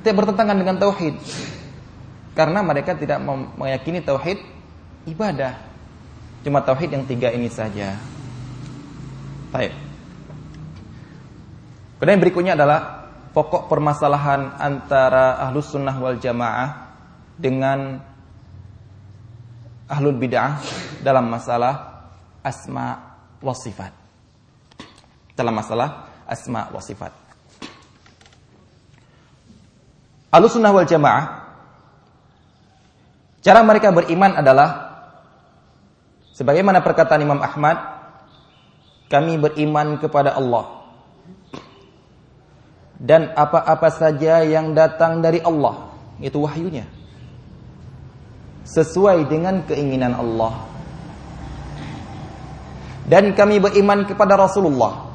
tidak 0.00 0.24
bertentangan 0.24 0.56
dengan 0.56 0.76
tauhid. 0.80 1.16
Karena 2.32 2.64
mereka 2.64 2.96
tidak 2.96 3.20
meyakini 3.56 4.00
tauhid 4.00 4.40
ibadah. 5.04 5.60
Cuma 6.40 6.64
tauhid 6.64 6.88
yang 6.96 7.04
tiga 7.04 7.28
ini 7.32 7.52
saja. 7.52 8.00
Baik. 9.52 9.76
Kemudian 12.00 12.20
berikutnya 12.22 12.52
adalah 12.56 13.12
pokok 13.36 13.68
permasalahan 13.68 14.56
antara 14.56 15.36
ahlus 15.44 15.68
sunnah 15.68 15.92
wal 16.00 16.16
jamaah 16.16 16.96
dengan 17.36 18.00
ahlul 19.84 20.16
bid'ah 20.16 20.64
dalam 21.04 21.28
masalah 21.28 22.08
asma 22.40 23.18
wa 23.44 23.52
sifat. 23.52 23.92
Dalam 25.36 25.52
masalah 25.52 26.08
asma 26.24 26.72
wa 26.72 26.80
sifat. 26.80 27.29
Ahlus 30.30 30.54
sunnah 30.54 30.70
wal 30.70 30.86
jamaah 30.86 31.40
Cara 33.40 33.64
mereka 33.64 33.88
beriman 33.88 34.36
adalah 34.36 35.00
sebagaimana 36.36 36.84
perkataan 36.84 37.24
Imam 37.24 37.40
Ahmad, 37.40 37.76
kami 39.08 39.40
beriman 39.40 39.96
kepada 39.96 40.36
Allah. 40.36 40.84
Dan 43.00 43.32
apa-apa 43.32 43.88
saja 43.88 44.44
yang 44.44 44.76
datang 44.76 45.24
dari 45.24 45.40
Allah, 45.40 45.88
itu 46.20 46.36
wahyunya. 46.36 46.84
Sesuai 48.68 49.24
dengan 49.24 49.64
keinginan 49.64 50.12
Allah. 50.12 50.68
Dan 53.08 53.32
kami 53.32 53.56
beriman 53.56 54.04
kepada 54.04 54.36
Rasulullah. 54.36 55.08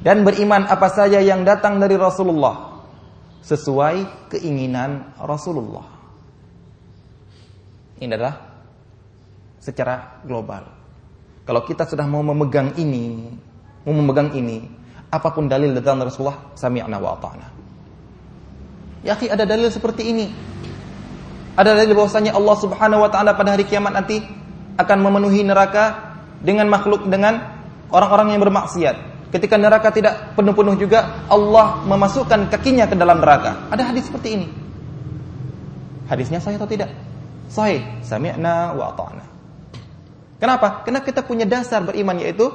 Dan 0.00 0.24
beriman 0.24 0.64
apa 0.64 0.88
saja 0.88 1.20
yang 1.20 1.44
datang 1.44 1.76
dari 1.76 2.00
Rasulullah 2.00 2.65
sesuai 3.42 4.28
keinginan 4.32 5.16
Rasulullah. 5.20 5.86
Ini 7.96 8.12
adalah 8.12 8.34
secara 9.60 10.20
global. 10.22 10.68
Kalau 11.46 11.62
kita 11.62 11.86
sudah 11.86 12.04
mau 12.04 12.20
memegang 12.22 12.74
ini, 12.76 13.32
mau 13.86 13.94
memegang 13.94 14.34
ini, 14.34 14.66
apa 15.08 15.30
pun 15.30 15.46
dalil 15.46 15.72
dari 15.72 15.86
Rasulullah, 15.86 16.52
sami'na 16.58 16.98
wa 16.98 17.14
ata'na. 17.16 17.46
Ya 19.06 19.14
akhi, 19.14 19.30
ada 19.30 19.46
dalil 19.46 19.70
seperti 19.70 20.02
ini. 20.10 20.26
Ada 21.56 21.72
dalil 21.72 21.96
bahwasanya 21.96 22.36
Allah 22.36 22.56
Subhanahu 22.58 23.06
wa 23.06 23.10
taala 23.10 23.32
pada 23.38 23.54
hari 23.54 23.64
kiamat 23.64 23.94
nanti 23.94 24.20
akan 24.76 24.98
memenuhi 25.00 25.40
neraka 25.46 26.18
dengan 26.42 26.68
makhluk 26.68 27.08
dengan 27.08 27.40
orang-orang 27.88 28.36
yang 28.36 28.42
bermaksiat. 28.44 29.15
Ketika 29.26 29.58
neraka 29.58 29.90
tidak 29.90 30.38
penuh-penuh 30.38 30.78
juga, 30.78 31.26
Allah 31.26 31.82
memasukkan 31.82 32.46
kakinya 32.46 32.86
ke 32.86 32.94
dalam 32.94 33.18
neraka. 33.18 33.66
Ada 33.74 33.90
hadis 33.90 34.06
seperti 34.06 34.38
ini. 34.38 34.46
Hadisnya 36.06 36.38
saya 36.38 36.54
atau 36.54 36.70
tidak? 36.70 36.94
Sahih, 37.50 37.82
sami'na 38.06 38.74
wa 38.78 38.94
ata'na. 38.94 39.24
Kenapa? 40.38 40.86
Karena 40.86 41.02
kita 41.02 41.26
punya 41.26 41.42
dasar 41.42 41.82
beriman 41.82 42.22
yaitu 42.22 42.46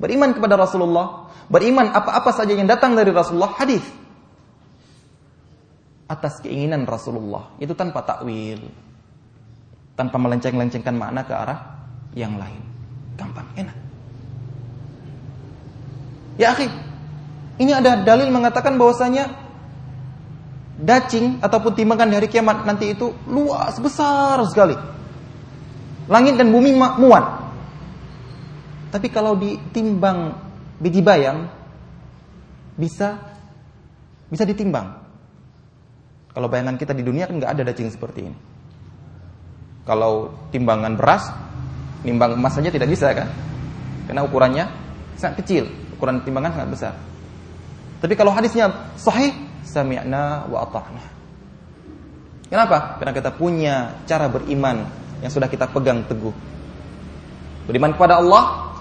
beriman 0.00 0.34
kepada 0.34 0.58
Rasulullah, 0.58 1.30
beriman 1.46 1.94
apa-apa 1.94 2.34
saja 2.34 2.50
yang 2.50 2.66
datang 2.66 2.98
dari 2.98 3.14
Rasulullah 3.14 3.54
hadis. 3.54 3.84
Atas 6.08 6.40
keinginan 6.42 6.88
Rasulullah, 6.88 7.54
itu 7.62 7.76
tanpa 7.78 8.02
takwil. 8.02 8.58
Tanpa 9.94 10.16
melenceng-lencengkan 10.18 10.94
makna 10.94 11.22
ke 11.26 11.34
arah 11.34 11.58
yang 12.16 12.34
lain. 12.38 12.62
Gampang, 13.18 13.46
enak. 13.54 13.87
Ya, 16.38 16.54
akhi. 16.54 16.70
Ini 17.58 17.82
ada 17.82 17.98
dalil 18.06 18.30
mengatakan 18.30 18.78
bahwasanya 18.78 19.34
dacing 20.78 21.42
ataupun 21.42 21.74
timbangan 21.74 22.06
di 22.06 22.14
hari 22.14 22.30
kiamat 22.30 22.62
nanti 22.62 22.94
itu 22.94 23.10
luas 23.26 23.74
besar 23.82 24.38
sekali. 24.46 24.78
Langit 26.06 26.38
dan 26.38 26.54
bumi 26.54 26.72
muat. 26.78 27.50
Tapi 28.94 29.10
kalau 29.10 29.34
ditimbang 29.34 30.32
biji 30.78 31.02
bayam 31.02 31.50
bisa 32.78 33.18
bisa 34.30 34.46
ditimbang. 34.46 35.02
Kalau 36.30 36.46
bayangan 36.46 36.78
kita 36.78 36.94
di 36.94 37.02
dunia 37.02 37.26
kan 37.26 37.42
nggak 37.42 37.52
ada 37.58 37.62
dacing 37.66 37.90
seperti 37.90 38.30
ini. 38.30 38.38
Kalau 39.82 40.30
timbangan 40.54 40.94
beras, 40.94 41.26
nimbang 42.06 42.38
emas 42.38 42.54
saja 42.54 42.70
tidak 42.70 42.86
bisa 42.86 43.10
kan? 43.10 43.26
Karena 44.06 44.22
ukurannya 44.22 44.64
sangat 45.18 45.42
kecil, 45.42 45.66
ukuran 45.98 46.22
timbangan 46.22 46.54
sangat 46.54 46.70
besar. 46.70 46.94
Tapi 47.98 48.14
kalau 48.14 48.30
hadisnya 48.30 48.94
sahih, 48.94 49.34
sami'na 49.66 50.46
wa 50.46 50.62
ata'na. 50.62 51.02
Kenapa? 52.48 52.96
Karena 53.02 53.12
kita 53.12 53.30
punya 53.34 53.98
cara 54.06 54.30
beriman 54.30 54.86
yang 55.20 55.28
sudah 55.34 55.50
kita 55.50 55.68
pegang 55.68 56.06
teguh. 56.06 56.32
Beriman 57.66 57.92
kepada 57.92 58.22
Allah, 58.22 58.72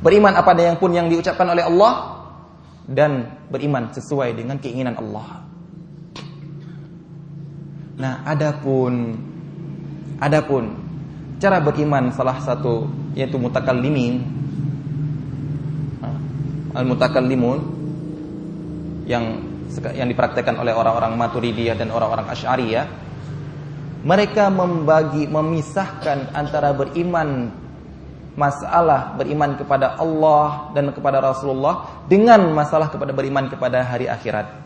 beriman 0.00 0.32
apa 0.32 0.56
yang 0.56 0.80
pun 0.80 0.94
yang 0.94 1.10
diucapkan 1.10 1.44
oleh 1.50 1.66
Allah 1.66 2.24
dan 2.88 3.44
beriman 3.50 3.92
sesuai 3.92 4.38
dengan 4.38 4.56
keinginan 4.56 4.96
Allah. 4.96 5.44
Nah, 8.00 8.24
adapun 8.24 9.18
adapun 10.18 10.64
cara 11.38 11.60
beriman 11.60 12.08
salah 12.14 12.40
satu 12.40 12.88
yaitu 13.12 13.36
mutakallimin 13.36 14.24
al 16.74 16.84
mutakallimun 16.84 17.58
yang 19.06 19.24
yang 19.94 20.06
dipraktekkan 20.10 20.58
oleh 20.58 20.74
orang-orang 20.74 21.14
Maturidiyah 21.18 21.74
dan 21.74 21.90
orang-orang 21.90 22.30
Asy'ariyah 22.30 22.86
mereka 24.04 24.52
membagi 24.52 25.24
memisahkan 25.26 26.36
antara 26.36 26.76
beriman 26.76 27.48
masalah 28.36 29.16
beriman 29.16 29.56
kepada 29.56 29.96
Allah 29.96 30.74
dan 30.76 30.92
kepada 30.92 31.22
Rasulullah 31.22 32.04
dengan 32.10 32.44
masalah 32.52 32.92
kepada 32.92 33.16
beriman 33.16 33.48
kepada 33.48 33.80
hari 33.80 34.10
akhirat. 34.10 34.60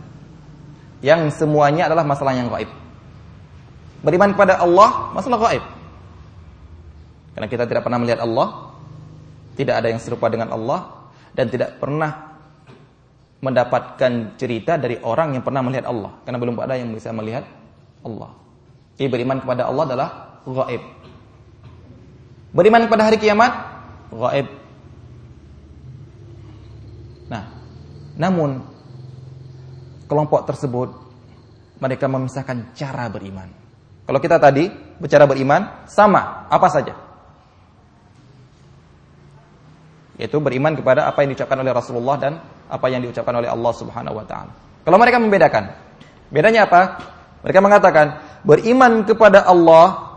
Yang 0.98 1.38
semuanya 1.38 1.86
adalah 1.86 2.02
masalah 2.02 2.34
yang 2.34 2.50
gaib. 2.50 2.66
Beriman 4.02 4.34
kepada 4.34 4.58
Allah 4.58 5.14
masalah 5.14 5.38
gaib. 5.46 5.64
Karena 7.38 7.46
kita 7.46 7.64
tidak 7.70 7.86
pernah 7.86 8.02
melihat 8.02 8.26
Allah 8.26 8.74
tidak 9.54 9.78
ada 9.78 9.86
yang 9.94 10.02
serupa 10.02 10.26
dengan 10.26 10.50
Allah 10.50 10.97
dan 11.38 11.46
tidak 11.46 11.78
pernah 11.78 12.34
mendapatkan 13.38 14.34
cerita 14.34 14.74
dari 14.74 14.98
orang 14.98 15.38
yang 15.38 15.46
pernah 15.46 15.62
melihat 15.62 15.86
Allah 15.86 16.18
karena 16.26 16.38
belum 16.42 16.58
ada 16.58 16.74
yang 16.74 16.90
bisa 16.90 17.14
melihat 17.14 17.46
Allah. 18.02 18.34
Jadi 18.98 19.06
beriman 19.06 19.38
kepada 19.38 19.70
Allah 19.70 19.84
adalah 19.86 20.08
gaib. 20.42 20.82
Beriman 22.50 22.90
kepada 22.90 23.06
hari 23.06 23.22
kiamat 23.22 23.54
gaib. 24.10 24.50
Nah, 27.30 27.44
namun 28.18 28.58
kelompok 30.10 30.42
tersebut 30.42 30.90
mereka 31.78 32.10
memisahkan 32.10 32.74
cara 32.74 33.06
beriman. 33.06 33.46
Kalau 34.02 34.18
kita 34.18 34.42
tadi 34.42 34.66
bicara 34.98 35.30
beriman 35.30 35.86
sama 35.86 36.50
apa 36.50 36.66
saja. 36.66 37.07
Yaitu 40.18 40.42
beriman 40.42 40.74
kepada 40.74 41.06
apa 41.06 41.22
yang 41.22 41.32
diucapkan 41.32 41.62
oleh 41.62 41.70
Rasulullah 41.70 42.16
dan 42.18 42.42
apa 42.66 42.86
yang 42.90 43.00
diucapkan 43.06 43.32
oleh 43.38 43.46
Allah 43.46 43.72
Subhanahu 43.72 44.18
wa 44.18 44.26
taala. 44.26 44.52
Kalau 44.82 44.98
mereka 44.98 45.22
membedakan, 45.22 45.64
bedanya 46.28 46.66
apa? 46.66 46.82
Mereka 47.46 47.58
mengatakan 47.62 48.06
beriman 48.42 49.06
kepada 49.06 49.46
Allah 49.46 50.08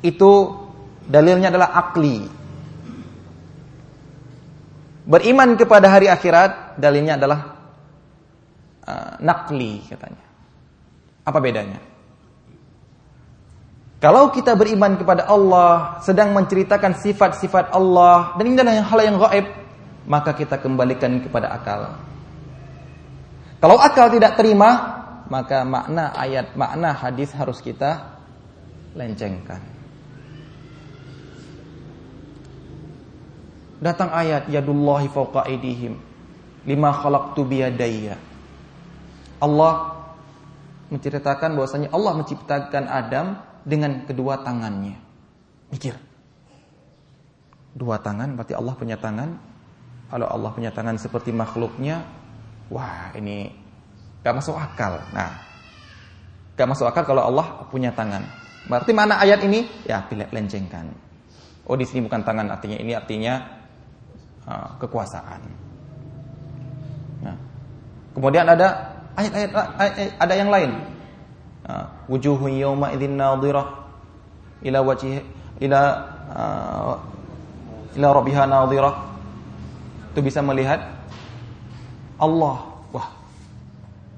itu 0.00 0.30
dalilnya 1.04 1.50
adalah 1.50 1.74
akli. 1.74 2.24
Beriman 5.10 5.58
kepada 5.58 5.90
hari 5.90 6.06
akhirat 6.06 6.78
dalilnya 6.78 7.18
adalah 7.18 7.40
uh, 8.86 9.12
nakli 9.18 9.82
katanya. 9.90 10.24
Apa 11.26 11.38
bedanya? 11.42 11.89
Kalau 14.00 14.32
kita 14.32 14.56
beriman 14.56 14.96
kepada 14.96 15.28
Allah, 15.28 16.00
sedang 16.00 16.32
menceritakan 16.32 16.96
sifat-sifat 16.96 17.68
Allah, 17.76 18.32
dan 18.40 18.48
ini 18.48 18.56
adalah 18.56 18.80
hal 18.80 19.00
yang 19.04 19.20
gaib, 19.20 19.46
maka 20.08 20.32
kita 20.32 20.56
kembalikan 20.56 21.20
kepada 21.20 21.52
akal. 21.52 22.00
Kalau 23.60 23.76
akal 23.76 24.08
tidak 24.08 24.40
terima, 24.40 25.04
maka 25.28 25.68
makna 25.68 26.16
ayat, 26.16 26.56
makna 26.56 26.96
hadis 26.96 27.28
harus 27.36 27.60
kita 27.60 28.16
lencengkan. 28.96 29.60
Datang 33.84 34.08
ayat 34.16 34.48
yadullahi 34.48 35.12
fawqa 35.12 35.44
aydihim 35.44 36.00
lima 36.64 36.88
khalaqtu 36.92 37.44
biyadayya. 37.44 38.16
Allah 39.40 40.04
menceritakan 40.88 41.52
bahwasanya 41.52 41.88
Allah 41.92 42.12
menciptakan 42.16 42.84
Adam 42.88 43.49
dengan 43.64 44.04
kedua 44.04 44.40
tangannya. 44.40 44.96
Mikir. 45.70 45.94
Dua 47.70 48.02
tangan 48.02 48.34
berarti 48.34 48.54
Allah 48.56 48.74
punya 48.74 48.96
tangan. 48.98 49.30
Kalau 50.10 50.26
Allah 50.26 50.50
punya 50.50 50.74
tangan 50.74 50.98
seperti 50.98 51.30
makhluknya, 51.30 52.02
wah 52.66 53.14
ini 53.14 53.54
gak 54.26 54.42
masuk 54.42 54.58
akal. 54.58 54.98
Nah, 55.14 55.38
gak 56.58 56.66
masuk 56.66 56.90
akal 56.90 57.06
kalau 57.06 57.22
Allah 57.30 57.62
punya 57.70 57.94
tangan. 57.94 58.26
Berarti 58.66 58.90
mana 58.90 59.22
ayat 59.22 59.38
ini? 59.46 59.70
Ya, 59.86 60.02
pilih 60.02 60.26
lencengkan. 60.34 60.90
Oh, 61.70 61.78
di 61.78 61.86
sini 61.86 62.10
bukan 62.10 62.26
tangan 62.26 62.50
artinya 62.50 62.74
ini 62.74 62.90
artinya 62.90 63.38
uh, 64.50 64.74
kekuasaan. 64.82 65.42
Nah, 67.22 67.36
kemudian 68.18 68.50
ada 68.50 68.98
ayat-ayat 69.14 69.50
ada 70.18 70.34
yang 70.34 70.50
lain. 70.50 70.70
Uh, 71.70 71.86
wujuhun 72.10 72.58
yawma 72.58 72.90
idzin 72.90 73.14
nadhirah 73.14 73.86
ila 74.66 74.78
wajhi 74.82 75.22
ila 75.62 75.80
uh, 76.34 76.94
ila 77.94 78.06
rabbiha 78.10 78.42
nadhirah. 78.50 78.94
Itu 80.10 80.18
bisa 80.18 80.42
melihat 80.42 80.82
Allah. 82.18 82.58
Wah. 82.90 83.06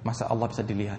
Masa 0.01 0.25
Allah 0.33 0.49
bisa 0.49 0.65
dilihat? 0.65 0.97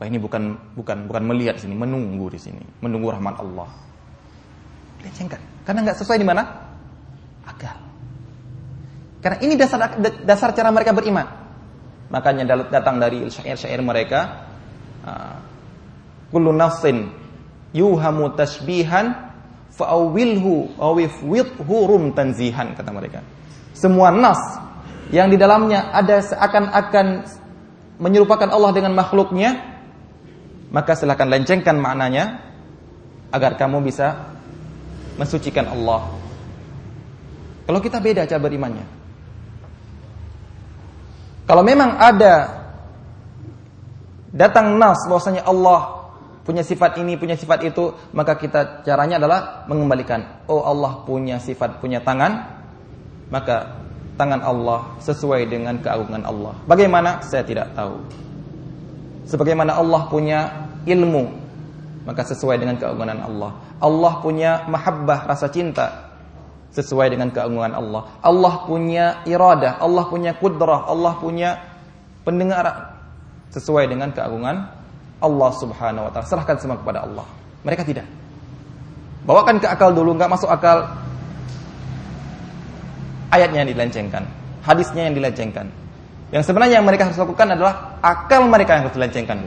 Wah, 0.00 0.08
ini 0.08 0.16
bukan 0.16 0.56
bukan 0.72 1.04
bukan 1.04 1.22
melihat 1.28 1.60
sini, 1.60 1.76
menunggu 1.76 2.32
di 2.32 2.40
sini, 2.40 2.64
menunggu 2.80 3.12
rahmat 3.12 3.36
Allah. 3.36 3.68
Lecengkan. 5.04 5.38
Karena 5.68 5.84
nggak 5.84 5.98
sesuai 6.00 6.16
di 6.16 6.24
mana? 6.24 6.42
Akal. 7.44 7.76
Karena 9.20 9.38
ini 9.44 9.60
dasar 9.60 10.00
dasar 10.24 10.56
cara 10.56 10.72
mereka 10.72 10.96
beriman. 10.96 11.28
Makanya 12.08 12.48
datang 12.72 12.96
dari 12.96 13.28
syair-syair 13.28 13.78
mereka 13.84 14.51
kullu 16.30 16.54
nafsin 16.54 17.10
yuhamu 17.74 18.32
tashbihan 18.38 19.32
fa'awilhu 19.72 20.76
awifwidhu 20.78 21.76
rum 21.88 22.12
tanzihan 22.12 22.76
kata 22.76 22.90
mereka. 22.92 23.20
Semua 23.72 24.12
nas 24.12 24.38
yang 25.10 25.28
di 25.28 25.36
dalamnya 25.36 25.92
ada 25.92 26.20
seakan-akan 26.22 27.06
menyerupakan 28.00 28.48
Allah 28.48 28.70
dengan 28.72 28.92
makhluknya 28.96 29.72
maka 30.72 30.96
silahkan 30.96 31.28
lencengkan 31.28 31.76
maknanya 31.76 32.40
agar 33.28 33.60
kamu 33.60 33.84
bisa 33.84 34.32
mensucikan 35.20 35.68
Allah. 35.68 36.08
Kalau 37.68 37.80
kita 37.80 38.00
beda 38.00 38.24
cara 38.24 38.40
berimannya. 38.40 38.86
Kalau 41.44 41.60
memang 41.60 42.00
ada 42.00 42.61
datang 44.42 44.74
nas 44.74 44.98
bahwasanya 45.06 45.46
Allah 45.46 46.02
punya 46.42 46.66
sifat 46.66 46.98
ini, 46.98 47.14
punya 47.14 47.38
sifat 47.38 47.62
itu, 47.62 47.94
maka 48.10 48.34
kita 48.34 48.82
caranya 48.82 49.22
adalah 49.22 49.62
mengembalikan. 49.70 50.42
Oh 50.50 50.66
Allah 50.66 51.06
punya 51.06 51.38
sifat, 51.38 51.78
punya 51.78 52.02
tangan, 52.02 52.50
maka 53.30 53.78
tangan 54.18 54.42
Allah 54.42 54.98
sesuai 54.98 55.46
dengan 55.46 55.78
keagungan 55.78 56.26
Allah. 56.26 56.58
Bagaimana? 56.66 57.22
Saya 57.22 57.46
tidak 57.46 57.70
tahu. 57.78 58.02
Sebagaimana 59.30 59.78
Allah 59.78 60.10
punya 60.10 60.66
ilmu, 60.82 61.30
maka 62.02 62.26
sesuai 62.26 62.58
dengan 62.58 62.74
keagungan 62.74 63.22
Allah. 63.22 63.54
Allah 63.78 64.12
punya 64.18 64.66
mahabbah, 64.66 65.30
rasa 65.30 65.46
cinta, 65.46 66.10
sesuai 66.74 67.14
dengan 67.14 67.30
keagungan 67.30 67.70
Allah. 67.70 68.18
Allah 68.18 68.66
punya 68.66 69.22
iradah, 69.22 69.78
Allah 69.78 70.04
punya 70.10 70.34
kudrah, 70.34 70.90
Allah 70.90 71.14
punya 71.22 71.62
pendengaran 72.26 72.91
sesuai 73.52 73.86
dengan 73.86 74.10
keagungan 74.10 74.68
Allah 75.22 75.50
Subhanahu 75.54 76.08
wa 76.08 76.10
taala. 76.10 76.26
Serahkan 76.26 76.56
semua 76.58 76.80
kepada 76.80 77.04
Allah. 77.04 77.28
Mereka 77.62 77.86
tidak. 77.86 78.08
Bawakan 79.22 79.62
ke 79.62 79.70
akal 79.70 79.94
dulu, 79.94 80.18
nggak 80.18 80.30
masuk 80.32 80.50
akal. 80.50 80.82
Ayatnya 83.32 83.64
yang 83.64 83.70
dilencengkan, 83.72 84.28
hadisnya 84.60 85.08
yang 85.08 85.14
dilencengkan. 85.16 85.70
Yang 86.34 86.52
sebenarnya 86.52 86.80
yang 86.80 86.86
mereka 86.88 87.08
harus 87.08 87.16
lakukan 87.16 87.48
adalah 87.54 87.96
akal 88.02 88.44
mereka 88.44 88.76
yang 88.76 88.82
harus 88.88 88.96
dilencengkan. 88.96 89.40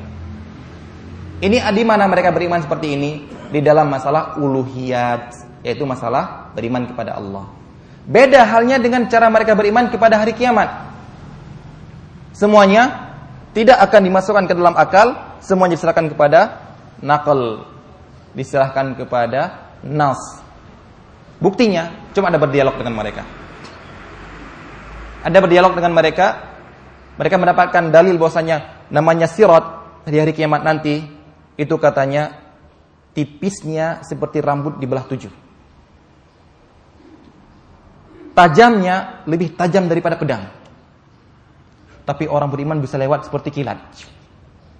Ini 1.43 1.61
di 1.61 1.83
mana 1.83 2.09
mereka 2.09 2.31
beriman 2.33 2.63
seperti 2.63 2.97
ini 2.97 3.11
di 3.51 3.61
dalam 3.61 3.91
masalah 3.91 4.39
uluhiyat, 4.41 5.33
yaitu 5.61 5.85
masalah 5.85 6.49
beriman 6.57 6.89
kepada 6.89 7.19
Allah. 7.19 7.45
Beda 8.05 8.41
halnya 8.45 8.77
dengan 8.81 9.05
cara 9.09 9.29
mereka 9.29 9.53
beriman 9.53 9.89
kepada 9.89 10.17
hari 10.17 10.33
kiamat. 10.33 10.69
Semuanya 12.33 13.04
tidak 13.55 13.79
akan 13.79 14.01
dimasukkan 14.03 14.45
ke 14.51 14.53
dalam 14.53 14.75
akal, 14.75 15.39
semuanya 15.39 15.79
diserahkan 15.79 16.11
kepada 16.11 16.39
nakal, 16.99 17.63
diserahkan 18.35 18.99
kepada 18.99 19.71
nas. 19.79 20.19
Buktinya 21.39 22.11
cuma 22.11 22.27
ada 22.27 22.35
berdialog 22.35 22.75
dengan 22.75 22.99
mereka. 22.99 23.23
Ada 25.23 25.39
berdialog 25.39 25.71
dengan 25.71 25.95
mereka, 25.95 26.27
mereka 27.15 27.35
mendapatkan 27.39 27.95
dalil 27.95 28.19
bahwasanya 28.19 28.91
namanya 28.91 29.31
sirat 29.31 29.63
di 30.03 30.19
hari 30.19 30.35
kiamat 30.35 30.61
nanti 30.61 31.07
itu 31.55 31.75
katanya 31.79 32.35
tipisnya 33.15 34.03
seperti 34.03 34.43
rambut 34.43 34.75
di 34.75 34.85
belah 34.85 35.07
tujuh. 35.07 35.31
Tajamnya 38.35 39.23
lebih 39.23 39.55
tajam 39.55 39.87
daripada 39.87 40.19
pedang. 40.19 40.64
Tapi 42.05 42.29
orang 42.29 42.53
beriman 42.53 42.77
bisa 42.77 43.01
lewat 43.01 43.25
seperti 43.25 43.49
kilat. 43.49 43.81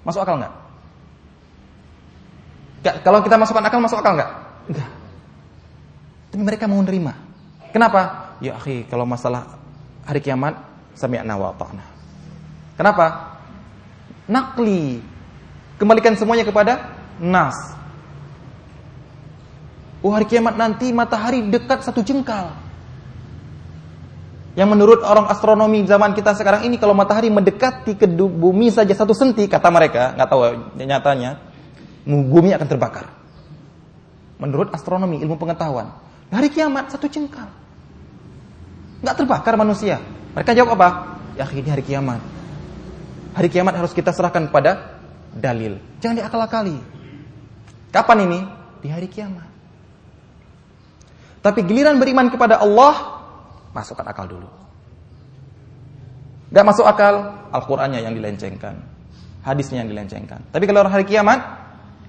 Masuk 0.06 0.22
akal 0.22 0.38
nggak? 0.38 0.54
Kalau 3.02 3.20
kita 3.26 3.36
masukkan 3.42 3.66
akal, 3.66 3.82
masuk 3.82 3.98
akal 3.98 4.14
nggak? 4.14 4.32
Enggak. 4.70 4.90
Tapi 6.30 6.42
mereka 6.46 6.70
mau 6.70 6.78
menerima. 6.78 7.14
Kenapa? 7.74 8.32
Ya 8.38 8.54
akhi, 8.62 8.86
kalau 8.86 9.10
masalah 9.10 9.58
hari 10.06 10.22
kiamat, 10.22 10.54
sami'na 10.94 11.34
wa 11.34 11.50
ta'na. 11.58 11.86
Kenapa? 12.78 13.36
Nakli. 14.30 15.02
Kembalikan 15.82 16.14
semuanya 16.14 16.46
kepada 16.46 16.94
nas. 17.18 17.56
Oh 20.06 20.14
hari 20.14 20.30
kiamat 20.30 20.54
nanti 20.54 20.94
matahari 20.94 21.42
dekat 21.50 21.82
satu 21.82 22.06
jengkal. 22.06 22.54
Yang 24.56 24.70
menurut 24.72 25.00
orang 25.04 25.28
astronomi 25.28 25.84
zaman 25.84 26.16
kita 26.16 26.32
sekarang 26.32 26.64
ini 26.64 26.80
kalau 26.80 26.96
matahari 26.96 27.28
mendekati 27.28 28.00
ke 28.00 28.08
bumi 28.16 28.72
saja 28.72 28.96
satu 28.96 29.12
senti 29.12 29.52
kata 29.52 29.68
mereka, 29.68 30.16
nggak 30.16 30.28
tahu 30.32 30.42
nyatanya, 30.80 31.32
bumi 32.08 32.56
akan 32.56 32.68
terbakar. 32.68 33.12
Menurut 34.40 34.72
astronomi 34.72 35.20
ilmu 35.20 35.36
pengetahuan, 35.36 35.92
hari 36.32 36.48
kiamat 36.48 36.88
satu 36.88 37.12
jengkal, 37.12 37.52
nggak 39.04 39.16
terbakar 39.20 39.60
manusia. 39.60 40.00
Mereka 40.36 40.52
jawab 40.56 40.80
apa? 40.80 40.88
Ya 41.36 41.48
ini 41.52 41.68
hari 41.68 41.84
kiamat. 41.84 42.24
Hari 43.36 43.48
kiamat 43.52 43.76
harus 43.76 43.92
kita 43.92 44.16
serahkan 44.16 44.48
pada 44.52 45.00
dalil. 45.36 45.80
Jangan 46.00 46.24
diakal-akali. 46.24 46.80
Kapan 47.92 48.18
ini? 48.24 48.40
Di 48.80 48.88
hari 48.88 49.12
kiamat. 49.12 49.48
Tapi 51.44 51.60
giliran 51.68 52.00
beriman 52.00 52.32
kepada 52.32 52.60
Allah, 52.64 53.15
masukkan 53.76 54.08
akal 54.08 54.24
dulu. 54.24 54.48
Gak 56.56 56.64
masuk 56.64 56.88
akal, 56.88 57.36
Al-Qur'annya 57.52 58.00
yang 58.00 58.16
dilencengkan. 58.16 58.80
Hadisnya 59.44 59.84
yang 59.84 59.92
dilencengkan. 59.92 60.40
Tapi 60.56 60.64
kalau 60.64 60.88
hari 60.88 61.04
kiamat, 61.04 61.44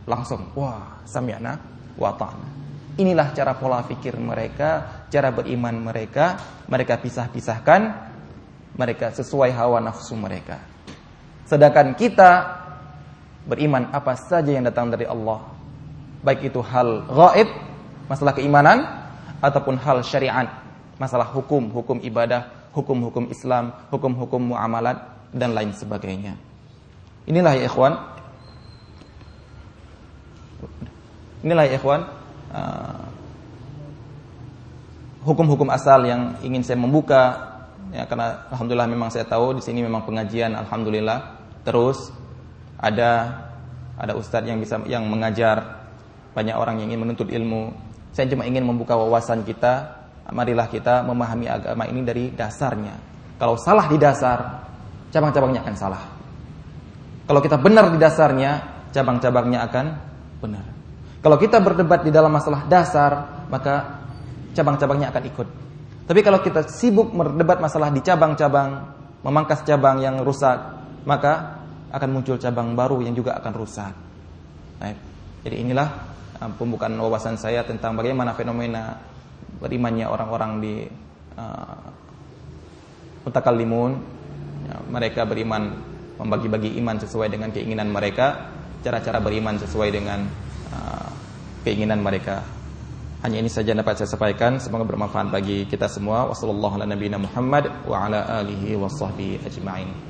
langsung, 0.06 0.54
wah, 0.54 1.02
sami'na 1.02 1.58
wa 1.98 2.14
ta'na. 2.14 2.46
Inilah 2.96 3.34
cara 3.34 3.52
pola 3.58 3.84
pikir 3.84 4.16
mereka, 4.16 5.04
cara 5.10 5.34
beriman 5.34 5.74
mereka, 5.76 6.38
mereka 6.70 6.96
pisah-pisahkan, 6.96 7.80
mereka 8.78 9.12
sesuai 9.12 9.52
hawa 9.52 9.82
nafsu 9.84 10.16
mereka. 10.16 10.62
Sedangkan 11.44 11.92
kita 11.92 12.30
beriman 13.44 13.92
apa 13.92 14.16
saja 14.16 14.48
yang 14.48 14.64
datang 14.64 14.88
dari 14.88 15.04
Allah. 15.04 15.44
Baik 16.24 16.48
itu 16.48 16.60
hal 16.64 17.04
gaib, 17.04 17.48
masalah 18.08 18.32
keimanan, 18.32 18.82
ataupun 19.44 19.76
hal 19.76 20.00
syariat, 20.00 20.65
masalah 20.96 21.28
hukum, 21.30 21.68
hukum 21.72 22.00
ibadah, 22.00 22.70
hukum-hukum 22.72 23.28
Islam, 23.32 23.72
hukum-hukum 23.92 24.52
muamalat, 24.54 24.96
dan 25.32 25.52
lain 25.52 25.72
sebagainya. 25.72 26.36
Inilah 27.28 27.52
ya 27.58 27.64
ikhwan. 27.68 27.94
Inilah 31.44 31.64
ya 31.68 31.74
ikhwan. 31.76 32.00
Uh, 32.50 33.04
hukum-hukum 35.26 35.68
asal 35.74 36.06
yang 36.06 36.38
ingin 36.40 36.62
saya 36.62 36.78
membuka 36.78 37.34
ya 37.90 38.06
karena 38.06 38.46
alhamdulillah 38.54 38.86
memang 38.86 39.10
saya 39.10 39.26
tahu 39.26 39.58
di 39.58 39.62
sini 39.62 39.82
memang 39.82 40.06
pengajian 40.06 40.54
alhamdulillah 40.54 41.42
terus 41.66 42.14
ada 42.78 43.42
ada 43.98 44.12
ustadz 44.14 44.46
yang 44.46 44.62
bisa 44.62 44.78
yang 44.86 45.08
mengajar 45.10 45.86
banyak 46.36 46.52
orang 46.52 46.84
yang 46.84 46.92
ingin 46.92 47.08
menuntut 47.08 47.32
ilmu. 47.32 47.72
Saya 48.12 48.28
cuma 48.28 48.44
ingin 48.44 48.60
membuka 48.68 48.92
wawasan 48.92 49.40
kita. 49.48 49.95
Marilah 50.26 50.66
kita 50.66 51.06
memahami 51.06 51.46
agama 51.46 51.86
ini 51.86 52.02
dari 52.02 52.24
dasarnya. 52.34 52.98
Kalau 53.38 53.54
salah 53.60 53.86
di 53.86 53.94
dasar, 54.00 54.38
cabang-cabangnya 55.14 55.62
akan 55.62 55.76
salah. 55.78 56.02
Kalau 57.26 57.40
kita 57.42 57.58
benar 57.58 57.90
di 57.94 57.98
dasarnya, 57.98 58.52
cabang-cabangnya 58.90 59.58
akan 59.66 59.86
benar. 60.42 60.66
Kalau 61.22 61.36
kita 61.38 61.58
berdebat 61.62 62.06
di 62.06 62.10
dalam 62.10 62.30
masalah 62.30 62.66
dasar, 62.66 63.44
maka 63.50 64.02
cabang-cabangnya 64.54 65.10
akan 65.14 65.22
ikut. 65.30 65.48
Tapi 66.06 66.20
kalau 66.22 66.38
kita 66.38 66.70
sibuk 66.70 67.10
berdebat 67.10 67.58
masalah 67.58 67.90
di 67.90 67.98
cabang-cabang, 67.98 68.94
memangkas 69.26 69.66
cabang 69.66 69.98
yang 69.98 70.22
rusak, 70.22 70.54
maka 71.02 71.62
akan 71.90 72.08
muncul 72.14 72.38
cabang 72.38 72.78
baru 72.78 73.02
yang 73.02 73.14
juga 73.14 73.34
akan 73.38 73.52
rusak. 73.58 73.92
Baik. 74.78 74.98
Jadi 75.46 75.56
inilah 75.62 75.88
uh, 76.42 76.50
pembukaan 76.54 76.94
wawasan 76.98 77.38
saya 77.38 77.62
tentang 77.66 77.94
bagaimana 77.98 78.34
fenomena 78.34 78.98
berimannya 79.60 80.06
orang-orang 80.08 80.52
di 80.60 80.74
uh, 81.36 81.86
mutakallimun. 83.26 83.92
Ya, 84.66 84.76
mereka 84.90 85.22
beriman 85.22 85.78
membagi-bagi 86.16 86.74
iman 86.80 86.96
sesuai 86.96 87.28
dengan 87.28 87.52
keinginan 87.52 87.92
mereka, 87.92 88.50
cara-cara 88.82 89.20
beriman 89.20 89.60
sesuai 89.60 89.88
dengan 89.92 90.26
uh, 90.72 91.10
keinginan 91.62 92.00
mereka. 92.00 92.42
Hanya 93.24 93.42
ini 93.42 93.50
saja 93.50 93.74
dapat 93.74 93.98
saya 93.98 94.12
sampaikan. 94.12 94.60
Semoga 94.60 94.86
bermanfaat 94.86 95.32
bagi 95.32 95.66
kita 95.66 95.88
semua. 95.90 96.28
Wassalamualaikum 96.30 96.78
warahmatullahi 96.84 97.80
wabarakatuh. 98.76 100.05